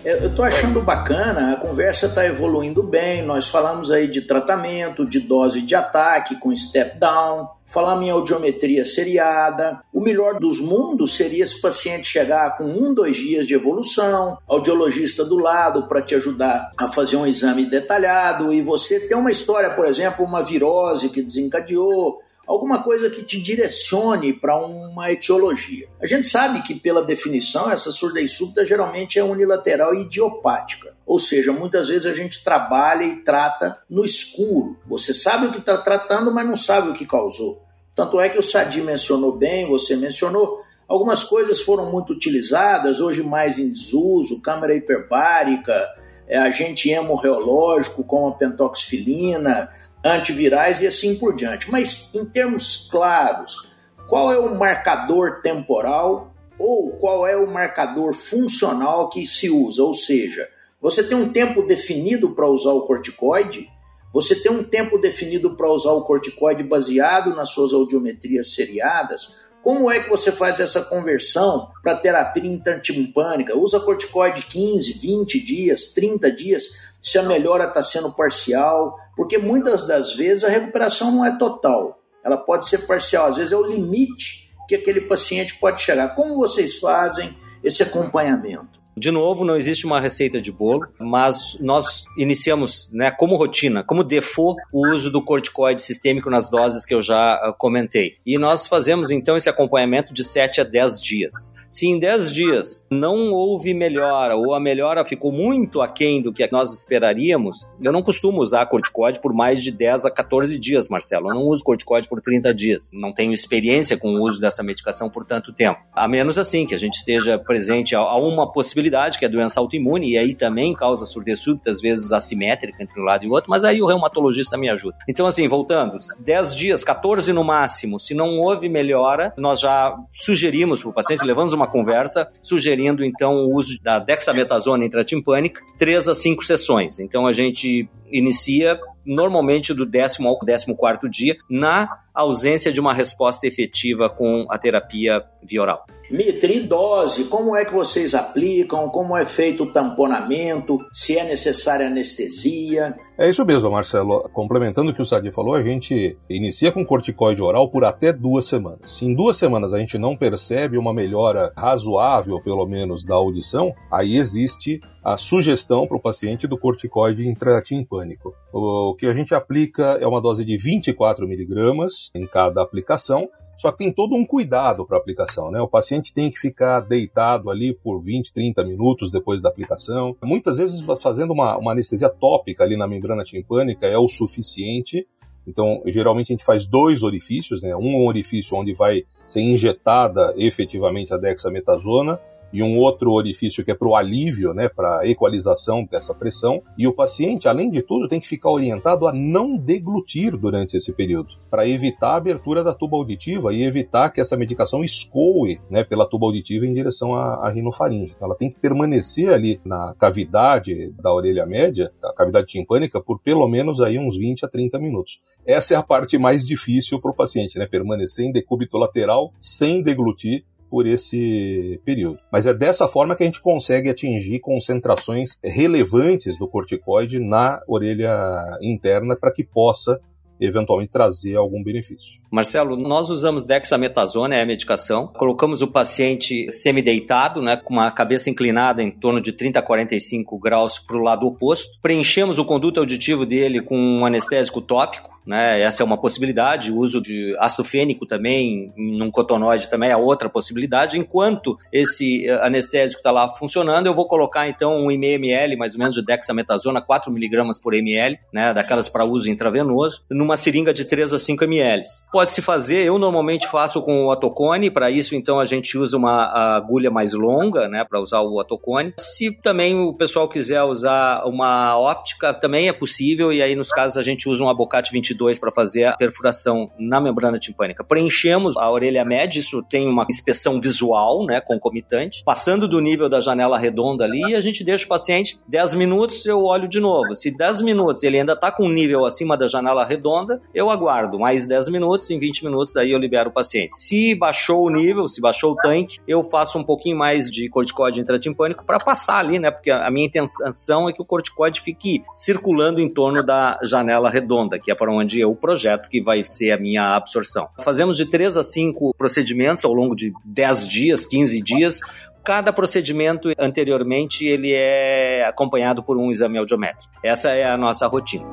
Eu 0.05 0.27
estou 0.27 0.45
achando 0.45 0.81
bacana, 0.81 1.53
a 1.53 1.55
conversa 1.55 2.05
está 2.05 2.23
evoluindo 2.23 2.83
bem. 2.83 3.23
Nós 3.23 3.49
falamos 3.49 3.89
aí 3.89 4.07
de 4.07 4.21
tratamento, 4.21 5.03
de 5.03 5.19
dose 5.19 5.63
de 5.63 5.73
ataque 5.73 6.39
com 6.39 6.55
step 6.55 6.99
down, 6.99 7.49
falamos 7.65 8.05
em 8.05 8.11
audiometria 8.11 8.85
seriada. 8.85 9.81
O 9.91 9.99
melhor 9.99 10.39
dos 10.39 10.61
mundos 10.61 11.15
seria 11.15 11.43
esse 11.43 11.59
paciente 11.59 12.07
chegar 12.07 12.55
com 12.55 12.65
um, 12.65 12.93
dois 12.93 13.17
dias 13.17 13.47
de 13.47 13.55
evolução, 13.55 14.37
audiologista 14.47 15.25
do 15.25 15.39
lado 15.39 15.87
para 15.87 16.03
te 16.03 16.13
ajudar 16.13 16.69
a 16.77 16.87
fazer 16.87 17.17
um 17.17 17.25
exame 17.25 17.65
detalhado 17.65 18.53
e 18.53 18.61
você 18.61 18.99
ter 18.99 19.15
uma 19.15 19.31
história, 19.31 19.71
por 19.71 19.85
exemplo, 19.85 20.23
uma 20.23 20.43
virose 20.43 21.09
que 21.09 21.23
desencadeou, 21.23 22.21
alguma 22.45 22.83
coisa 22.83 23.09
que 23.09 23.23
te 23.23 23.41
direcione 23.41 24.33
para 24.33 24.57
uma 24.57 25.11
etiologia. 25.11 25.87
A 26.01 26.05
gente 26.05 26.27
sabe 26.27 26.61
que, 26.61 26.75
pela 26.75 27.03
definição, 27.03 27.71
essa 27.71 27.91
surdez 27.91 28.33
súbita 28.33 28.65
geralmente 28.65 29.17
é 29.17 29.23
unilateral 29.23 29.93
e 29.93 30.01
idiopática. 30.01 30.95
Ou 31.05 31.19
seja, 31.19 31.51
muitas 31.51 31.89
vezes 31.89 32.05
a 32.05 32.13
gente 32.13 32.43
trabalha 32.43 33.03
e 33.03 33.17
trata 33.17 33.79
no 33.89 34.03
escuro. 34.03 34.77
Você 34.87 35.13
sabe 35.13 35.47
o 35.47 35.51
que 35.51 35.59
está 35.59 35.77
tratando, 35.77 36.31
mas 36.31 36.47
não 36.47 36.55
sabe 36.55 36.89
o 36.89 36.93
que 36.93 37.05
causou. 37.05 37.63
Tanto 37.95 38.19
é 38.19 38.27
que 38.27 38.37
o 38.37 38.41
Sadi 38.41 38.81
mencionou 38.81 39.37
bem, 39.37 39.67
você 39.67 39.95
mencionou, 39.95 40.61
algumas 40.87 41.23
coisas 41.23 41.61
foram 41.61 41.89
muito 41.89 42.11
utilizadas, 42.11 42.99
hoje 42.99 43.23
mais 43.23 43.57
em 43.57 43.71
desuso, 43.71 44.41
câmera 44.41 44.75
hiperbárica, 44.75 45.87
é, 46.27 46.37
agente 46.37 46.89
hemorreológico 46.89 48.03
como 48.03 48.27
a 48.27 48.33
pentoxifilina, 48.33 49.69
antivirais 50.05 50.81
e 50.81 50.87
assim 50.87 51.15
por 51.15 51.35
diante. 51.35 51.71
Mas 51.71 52.13
em 52.13 52.25
termos 52.25 52.87
claros, 52.91 53.69
qual 54.07 54.31
é 54.31 54.37
o 54.37 54.55
marcador 54.55 55.41
temporal 55.41 56.33
ou 56.59 56.91
qual 56.91 57.27
é 57.27 57.35
o 57.35 57.51
marcador 57.51 58.13
funcional 58.13 59.09
que 59.09 59.25
se 59.25 59.49
usa? 59.49 59.83
Ou 59.83 59.93
seja, 59.93 60.47
você 60.79 61.03
tem 61.03 61.17
um 61.17 61.33
tempo 61.33 61.63
definido 61.63 62.35
para 62.35 62.47
usar 62.47 62.71
o 62.71 62.85
corticoide, 62.85 63.67
você 64.13 64.35
tem 64.35 64.51
um 64.51 64.63
tempo 64.63 64.97
definido 64.97 65.57
para 65.57 65.69
usar 65.69 65.91
o 65.91 66.05
corticoide 66.05 66.63
baseado 66.63 67.35
nas 67.35 67.49
suas 67.49 67.73
audiometrias 67.73 68.53
seriadas. 68.53 69.35
Como 69.65 69.89
é 69.89 69.99
que 69.99 70.11
você 70.11 70.31
faz 70.31 70.59
essa 70.59 70.83
conversão 70.83 71.71
para 71.81 71.95
terapia 71.95 72.45
intratimpânica? 72.45 73.57
Usa 73.57 73.79
corticoide 73.79 74.45
15, 74.45 74.93
20 74.93 75.43
dias, 75.43 75.87
30 75.87 76.31
dias, 76.31 76.65
se 77.01 77.17
a 77.17 77.23
melhora 77.23 77.63
está 77.63 77.81
sendo 77.81 78.13
parcial, 78.13 78.95
porque 79.17 79.39
muitas 79.39 79.87
das 79.87 80.13
vezes 80.13 80.43
a 80.43 80.49
recuperação 80.49 81.11
não 81.11 81.25
é 81.25 81.35
total, 81.35 81.99
ela 82.23 82.37
pode 82.37 82.69
ser 82.69 82.85
parcial, 82.85 83.25
às 83.25 83.37
vezes 83.37 83.53
é 83.53 83.57
o 83.57 83.65
limite 83.65 84.53
que 84.69 84.75
aquele 84.75 85.01
paciente 85.01 85.55
pode 85.55 85.81
chegar. 85.81 86.13
Como 86.13 86.35
vocês 86.35 86.77
fazem 86.77 87.35
esse 87.63 87.81
acompanhamento? 87.81 88.79
De 88.97 89.11
novo, 89.11 89.43
não 89.43 89.55
existe 89.55 89.85
uma 89.85 89.99
receita 89.99 90.41
de 90.41 90.51
bolo, 90.51 90.87
mas 90.99 91.57
nós 91.59 92.05
iniciamos, 92.17 92.91
né, 92.93 93.11
como 93.11 93.35
rotina, 93.35 93.83
como 93.83 94.03
default, 94.03 94.61
o 94.71 94.87
uso 94.93 95.11
do 95.11 95.23
corticoide 95.23 95.81
sistêmico 95.81 96.29
nas 96.29 96.49
doses 96.49 96.85
que 96.85 96.93
eu 96.93 97.01
já 97.01 97.41
uh, 97.49 97.53
comentei. 97.57 98.15
E 98.25 98.37
nós 98.37 98.67
fazemos 98.67 99.11
então 99.11 99.35
esse 99.35 99.49
acompanhamento 99.49 100.13
de 100.13 100.23
7 100.23 100.61
a 100.61 100.63
10 100.63 101.01
dias. 101.01 101.53
Se 101.69 101.87
em 101.87 101.99
10 101.99 102.33
dias 102.33 102.87
não 102.89 103.33
houve 103.33 103.73
melhora 103.73 104.37
ou 104.37 104.53
a 104.53 104.61
melhora 104.61 105.03
ficou 105.03 105.29
muito 105.29 105.81
aquém 105.81 106.21
do 106.21 106.31
que 106.31 106.47
nós 106.49 106.71
esperaríamos, 106.71 107.67
eu 107.81 107.91
não 107.91 108.01
costumo 108.01 108.41
usar 108.41 108.65
corticoide 108.67 109.19
por 109.19 109.33
mais 109.33 109.61
de 109.61 109.71
10 109.71 110.05
a 110.05 110.11
14 110.11 110.57
dias, 110.57 110.87
Marcelo. 110.87 111.29
Eu 111.29 111.35
não 111.35 111.43
uso 111.43 111.65
corticoide 111.65 112.07
por 112.07 112.21
30 112.21 112.53
dias. 112.53 112.91
Não 112.93 113.11
tenho 113.11 113.33
experiência 113.33 113.97
com 113.97 114.15
o 114.15 114.21
uso 114.21 114.39
dessa 114.39 114.63
medicação 114.63 115.09
por 115.09 115.25
tanto 115.25 115.51
tempo. 115.51 115.81
A 115.93 116.07
menos 116.07 116.37
assim, 116.37 116.65
que 116.65 116.73
a 116.73 116.77
gente 116.77 116.95
esteja 116.95 117.37
presente 117.37 117.93
a 117.93 118.15
uma 118.15 118.49
possibilidade, 118.49 118.84
que 119.19 119.25
é 119.25 119.29
doença 119.29 119.59
autoimune, 119.59 120.11
e 120.11 120.17
aí 120.17 120.33
também 120.33 120.73
causa 120.73 121.05
surdez 121.05 121.39
súbita, 121.39 121.69
às 121.69 121.81
vezes 121.81 122.11
assimétrica 122.11 122.81
entre 122.81 122.99
um 122.99 123.03
lado 123.03 123.25
e 123.25 123.27
o 123.27 123.31
outro, 123.31 123.49
mas 123.49 123.63
aí 123.63 123.81
o 123.81 123.85
reumatologista 123.85 124.57
me 124.57 124.69
ajuda. 124.69 124.97
Então, 125.07 125.25
assim, 125.25 125.47
voltando, 125.47 125.97
10 126.19 126.55
dias, 126.55 126.83
14 126.83 127.31
no 127.33 127.43
máximo, 127.43 127.99
se 127.99 128.13
não 128.13 128.39
houve 128.39 128.69
melhora, 128.69 129.33
nós 129.37 129.59
já 129.59 129.95
sugerimos 130.13 130.81
para 130.81 130.89
o 130.89 130.93
paciente, 130.93 131.23
levamos 131.23 131.53
uma 131.53 131.67
conversa, 131.67 132.29
sugerindo 132.41 133.03
então 133.03 133.45
o 133.45 133.53
uso 133.53 133.81
da 133.81 133.99
dexametasona 133.99 134.85
intratimpânica, 134.85 135.61
três 135.77 136.07
a 136.07 136.15
cinco 136.15 136.43
sessões. 136.43 136.99
Então 136.99 137.27
a 137.27 137.33
gente 137.33 137.89
inicia 138.11 138.79
normalmente 139.05 139.73
do 139.73 139.85
décimo 139.85 140.29
ao 140.29 140.39
décimo 140.39 140.75
quarto 140.75 141.07
dia, 141.09 141.37
na 141.49 141.99
ausência 142.13 142.71
de 142.71 142.79
uma 142.79 142.93
resposta 142.93 143.45
efetiva 143.45 144.09
com 144.09 144.45
a 144.49 144.57
terapia 144.57 145.23
via 145.43 145.61
oral. 145.61 145.85
Mitre, 146.09 146.59
dose, 146.59 147.25
como 147.25 147.55
é 147.55 147.65
que 147.65 147.73
vocês 147.73 148.13
aplicam, 148.13 148.89
como 148.89 149.17
é 149.17 149.25
feito 149.25 149.63
o 149.63 149.71
tamponamento, 149.71 150.77
se 150.93 151.17
é 151.17 151.23
necessária 151.23 151.87
anestesia? 151.87 152.95
É 153.17 153.29
isso 153.29 153.43
mesmo, 153.43 153.71
Marcelo. 153.71 154.29
Complementando 154.33 154.91
o 154.91 154.93
que 154.93 155.01
o 155.01 155.05
Sadi 155.05 155.31
falou, 155.31 155.55
a 155.55 155.63
gente 155.63 156.17
inicia 156.29 156.71
com 156.71 156.85
corticoide 156.85 157.41
oral 157.41 157.71
por 157.71 157.83
até 157.83 158.13
duas 158.13 158.45
semanas. 158.45 158.91
Se 158.91 159.05
em 159.05 159.15
duas 159.15 159.37
semanas 159.37 159.73
a 159.73 159.79
gente 159.79 159.97
não 159.97 160.15
percebe 160.15 160.77
uma 160.77 160.93
melhora 160.93 161.51
razoável, 161.57 162.39
pelo 162.41 162.67
menos, 162.67 163.03
da 163.03 163.15
audição, 163.15 163.73
aí 163.91 164.17
existe 164.17 164.79
a 165.03 165.17
sugestão 165.17 165.87
para 165.87 165.97
o 165.97 166.01
paciente 166.01 166.47
do 166.47 166.57
corticoide 166.57 167.27
intratimpânico. 167.27 168.33
O 168.51 168.95
que 168.95 169.05
a 169.05 169.13
gente 169.13 169.35
aplica 169.35 169.97
é 170.01 170.07
uma 170.07 170.21
dose 170.21 170.43
de 170.43 170.57
24 170.57 171.27
miligramas 171.27 172.09
em 172.15 172.25
cada 172.25 172.61
aplicação, 172.61 173.29
só 173.57 173.71
que 173.71 173.79
tem 173.79 173.91
todo 173.91 174.15
um 174.15 174.25
cuidado 174.25 174.85
para 174.85 174.97
a 174.97 174.99
aplicação, 174.99 175.49
né? 175.51 175.61
O 175.61 175.67
paciente 175.67 176.13
tem 176.13 176.29
que 176.29 176.39
ficar 176.39 176.81
deitado 176.81 177.49
ali 177.49 177.73
por 177.73 177.99
20, 177.99 178.33
30 178.33 178.63
minutos 178.63 179.11
depois 179.11 179.41
da 179.41 179.49
aplicação. 179.49 180.15
Muitas 180.23 180.57
vezes 180.57 180.83
fazendo 180.99 181.31
uma, 181.31 181.57
uma 181.57 181.71
anestesia 181.71 182.09
tópica 182.09 182.63
ali 182.63 182.75
na 182.75 182.87
membrana 182.87 183.23
timpânica 183.23 183.85
é 183.87 183.97
o 183.97 184.07
suficiente. 184.07 185.07
Então, 185.47 185.81
geralmente 185.85 186.31
a 186.31 186.35
gente 186.35 186.45
faz 186.45 186.65
dois 186.65 187.03
orifícios, 187.03 187.61
né? 187.61 187.75
Um 187.75 188.05
orifício 188.05 188.57
onde 188.57 188.73
vai 188.73 189.03
ser 189.27 189.41
injetada 189.41 190.33
efetivamente 190.37 191.13
a 191.13 191.17
dexametasona 191.17 192.19
e 192.55 192.63
um 192.63 192.77
outro 192.77 193.11
orifício 193.11 193.65
que 193.65 193.71
é 193.71 193.75
para 193.75 193.87
o 193.89 193.97
alívio, 193.97 194.53
né, 194.53 194.69
para 194.69 195.05
equalização 195.05 195.83
dessa 195.83 196.15
pressão. 196.15 196.63
E 196.77 196.87
o 196.87 196.93
paciente, 196.93 197.49
além 197.49 197.69
de 197.69 197.81
tudo, 197.81 198.07
tem 198.07 198.17
que 198.17 198.27
ficar 198.29 198.49
orientado 198.49 199.05
a 199.05 199.11
não 199.11 199.57
deglutir 199.57 200.37
durante 200.37 200.77
esse 200.77 200.93
período, 200.93 201.35
para 201.51 201.67
evitar 201.67 202.11
a 202.11 202.15
abertura 202.15 202.63
da 202.63 202.73
tuba 202.73 202.95
auditiva 202.95 203.53
e 203.53 203.61
evitar 203.61 204.09
que 204.09 204.21
essa 204.21 204.37
medicação 204.37 204.85
escoe 204.85 205.59
né, 205.69 205.83
pela 205.83 206.07
tuba 206.07 206.27
auditiva 206.27 206.65
em 206.65 206.73
direção 206.73 207.13
à, 207.13 207.45
à 207.45 207.49
rinofaringe. 207.49 208.15
Ela 208.21 208.35
tem 208.35 208.49
que 208.49 208.57
permanecer 208.57 209.33
ali 209.33 209.59
na 209.65 209.93
cavidade 209.99 210.93
da 210.93 211.13
orelha 211.13 211.45
média, 211.45 211.91
da 212.01 212.13
cavidade 212.13 212.47
timpânica, 212.47 213.01
por 213.01 213.19
pelo 213.19 213.45
menos 213.49 213.81
aí 213.81 213.99
uns 213.99 214.15
20 214.15 214.45
a 214.45 214.47
30 214.47 214.79
minutos. 214.79 215.19
Essa 215.45 215.73
é 215.73 215.77
a 215.77 215.83
parte 215.83 216.17
mais 216.17 216.47
difícil 216.47 217.01
para 217.01 217.11
o 217.11 217.15
paciente, 217.15 217.59
né? 217.59 217.67
Permanecer 217.67 218.25
em 218.25 218.31
decúbito 218.31 218.77
lateral 218.77 219.33
sem 219.41 219.81
deglutir 219.81 220.45
por 220.75 220.85
esse 220.85 221.79
período. 221.85 222.19
Mas 222.29 222.45
é 222.45 222.53
dessa 222.53 222.85
forma 222.85 223.15
que 223.15 223.23
a 223.23 223.25
gente 223.25 223.41
consegue 223.41 223.89
atingir 223.89 224.41
concentrações 224.41 225.39
relevantes 225.41 226.37
do 226.37 226.49
corticoide 226.49 227.17
na 227.17 227.61
orelha 227.65 228.13
interna 228.61 229.15
para 229.15 229.31
que 229.31 229.41
possa 229.41 230.01
eventualmente 230.37 230.91
trazer 230.91 231.37
algum 231.37 231.63
benefício. 231.63 232.19
Marcelo, 232.29 232.75
nós 232.75 233.09
usamos 233.09 233.45
dexametasona, 233.45 234.35
é 234.35 234.41
a 234.41 234.45
medicação. 234.45 235.07
Colocamos 235.15 235.61
o 235.61 235.67
paciente 235.69 236.51
semideitado, 236.51 237.41
né, 237.41 237.55
com 237.55 237.73
uma 237.73 237.89
cabeça 237.89 238.29
inclinada 238.29 238.83
em 238.83 238.91
torno 238.91 239.21
de 239.21 239.31
30 239.31 239.59
a 239.59 239.61
45 239.61 240.37
graus 240.37 240.77
para 240.77 240.97
o 240.97 241.01
lado 241.01 241.25
oposto. 241.25 241.79
Preenchemos 241.81 242.37
o 242.37 242.43
conduto 242.43 242.81
auditivo 242.81 243.25
dele 243.25 243.61
com 243.61 243.77
um 243.77 244.05
anestésico 244.05 244.59
tópico 244.59 245.14
né? 245.25 245.59
Essa 245.61 245.81
é 245.81 245.85
uma 245.85 245.97
possibilidade. 245.97 246.71
O 246.71 246.77
uso 246.77 247.01
de 247.01 247.35
ácido 247.39 247.63
fênico 247.63 248.05
também, 248.05 248.71
num 248.77 249.09
cotonoide, 249.09 249.69
também 249.69 249.89
é 249.89 249.97
outra 249.97 250.29
possibilidade. 250.29 250.99
Enquanto 250.99 251.57
esse 251.71 252.27
eh, 252.27 252.45
anestésico 252.45 252.99
está 252.99 253.11
lá 253.11 253.27
funcionando, 253.29 253.87
eu 253.87 253.95
vou 253.95 254.07
colocar 254.07 254.47
então 254.47 254.85
um 254.85 254.87
1,5 254.87 255.15
ml, 255.15 255.55
mais 255.55 255.73
ou 255.73 255.79
menos, 255.79 255.95
de 255.95 256.03
dexametasona, 256.03 256.81
4 256.81 257.11
miligramas 257.11 257.59
por 257.59 257.73
ml, 257.73 258.19
né? 258.31 258.53
Daquelas 258.53 258.87
para 258.87 259.03
uso 259.03 259.29
intravenoso, 259.29 260.03
numa 260.09 260.37
seringa 260.37 260.73
de 260.73 260.85
3 260.85 261.13
a 261.13 261.19
5 261.19 261.43
ml. 261.43 261.83
Pode-se 262.11 262.41
fazer, 262.41 262.85
eu 262.85 262.99
normalmente 262.99 263.47
faço 263.47 263.81
com 263.81 264.05
o 264.05 264.11
atocone, 264.11 264.69
para 264.69 264.91
isso 264.91 265.15
então 265.15 265.39
a 265.39 265.45
gente 265.45 265.77
usa 265.77 265.97
uma 265.97 266.55
agulha 266.55 266.91
mais 266.91 267.13
longa, 267.13 267.67
né? 267.67 267.83
Para 267.83 267.99
usar 267.99 268.21
o 268.21 268.39
atocone. 268.39 268.93
Se 268.99 269.31
também 269.31 269.79
o 269.79 269.93
pessoal 269.93 270.27
quiser 270.27 270.63
usar 270.63 271.25
uma 271.25 271.77
óptica, 271.77 272.33
também 272.33 272.67
é 272.67 272.73
possível, 272.73 273.33
e 273.33 273.41
aí 273.41 273.55
nos 273.55 273.69
casos 273.69 273.97
a 273.97 274.03
gente 274.03 274.29
usa 274.29 274.43
um 274.43 274.49
abocate 274.49 274.91
22 274.91 275.14
22 275.15 275.39
para 275.39 275.51
fazer 275.51 275.85
a 275.85 275.97
perfuração 275.97 276.69
na 276.77 276.99
membrana 276.99 277.39
timpânica. 277.39 277.83
Preenchemos 277.83 278.55
a 278.57 278.69
orelha 278.69 279.03
média, 279.05 279.39
isso 279.39 279.63
tem 279.63 279.87
uma 279.87 280.05
inspeção 280.09 280.59
visual, 280.59 281.25
né, 281.25 281.41
concomitante, 281.41 282.21
passando 282.25 282.67
do 282.67 282.79
nível 282.79 283.09
da 283.09 283.21
janela 283.21 283.57
redonda 283.57 284.03
ali, 284.03 284.35
a 284.35 284.41
gente 284.41 284.63
deixa 284.63 284.85
o 284.85 284.89
paciente 284.89 285.39
10 285.47 285.75
minutos, 285.75 286.25
eu 286.25 286.43
olho 286.43 286.67
de 286.67 286.79
novo. 286.79 287.15
Se 287.15 287.35
10 287.35 287.61
minutos 287.61 288.03
ele 288.03 288.19
ainda 288.19 288.33
está 288.33 288.51
com 288.51 288.65
um 288.65 288.71
nível 288.71 289.05
acima 289.05 289.37
da 289.37 289.47
janela 289.47 289.85
redonda, 289.85 290.41
eu 290.53 290.69
aguardo 290.69 291.17
mais 291.17 291.47
10 291.47 291.69
minutos, 291.69 292.09
em 292.09 292.19
20 292.19 292.45
minutos 292.45 292.75
aí 292.75 292.91
eu 292.91 292.99
libero 292.99 293.29
o 293.29 293.33
paciente. 293.33 293.77
Se 293.77 294.13
baixou 294.15 294.65
o 294.65 294.69
nível, 294.69 295.07
se 295.07 295.21
baixou 295.21 295.53
o 295.53 295.55
tanque, 295.55 295.99
eu 296.07 296.23
faço 296.23 296.59
um 296.59 296.63
pouquinho 296.63 296.97
mais 296.97 297.29
de 297.29 297.49
corticoide 297.49 298.01
intratimpânico 298.01 298.65
para 298.65 298.77
passar 298.77 299.19
ali, 299.19 299.39
né, 299.39 299.49
porque 299.49 299.71
a 299.71 299.89
minha 299.89 300.07
intenção 300.07 300.89
é 300.89 300.93
que 300.93 301.01
o 301.01 301.05
corticoide 301.05 301.61
fique 301.61 302.03
circulando 302.13 302.79
em 302.79 302.89
torno 302.89 303.23
da 303.23 303.59
janela 303.63 304.09
redonda, 304.09 304.59
que 304.59 304.71
é 304.71 304.75
para 304.75 304.91
onde 304.91 305.04
onde 305.05 305.21
é 305.21 305.25
o 305.25 305.35
projeto 305.35 305.87
que 305.87 306.01
vai 306.01 306.25
ser 306.25 306.51
a 306.51 306.57
minha 306.57 306.95
absorção. 306.95 307.47
Fazemos 307.63 307.95
de 307.95 308.05
3 308.05 308.37
a 308.37 308.43
5 308.43 308.95
procedimentos 308.97 309.63
ao 309.63 309.73
longo 309.73 309.95
de 309.95 310.11
10 310.25 310.67
dias, 310.67 311.05
15 311.05 311.41
dias, 311.41 311.79
cada 312.23 312.51
procedimento 312.51 313.31
anteriormente 313.37 314.25
ele 314.25 314.51
é 314.51 315.25
acompanhado 315.27 315.83
por 315.83 315.95
um 315.95 316.09
exame 316.09 316.39
audiométrico. 316.39 316.91
Essa 317.03 317.29
é 317.29 317.45
a 317.45 317.55
nossa 317.55 317.85
rotina. 317.85 318.25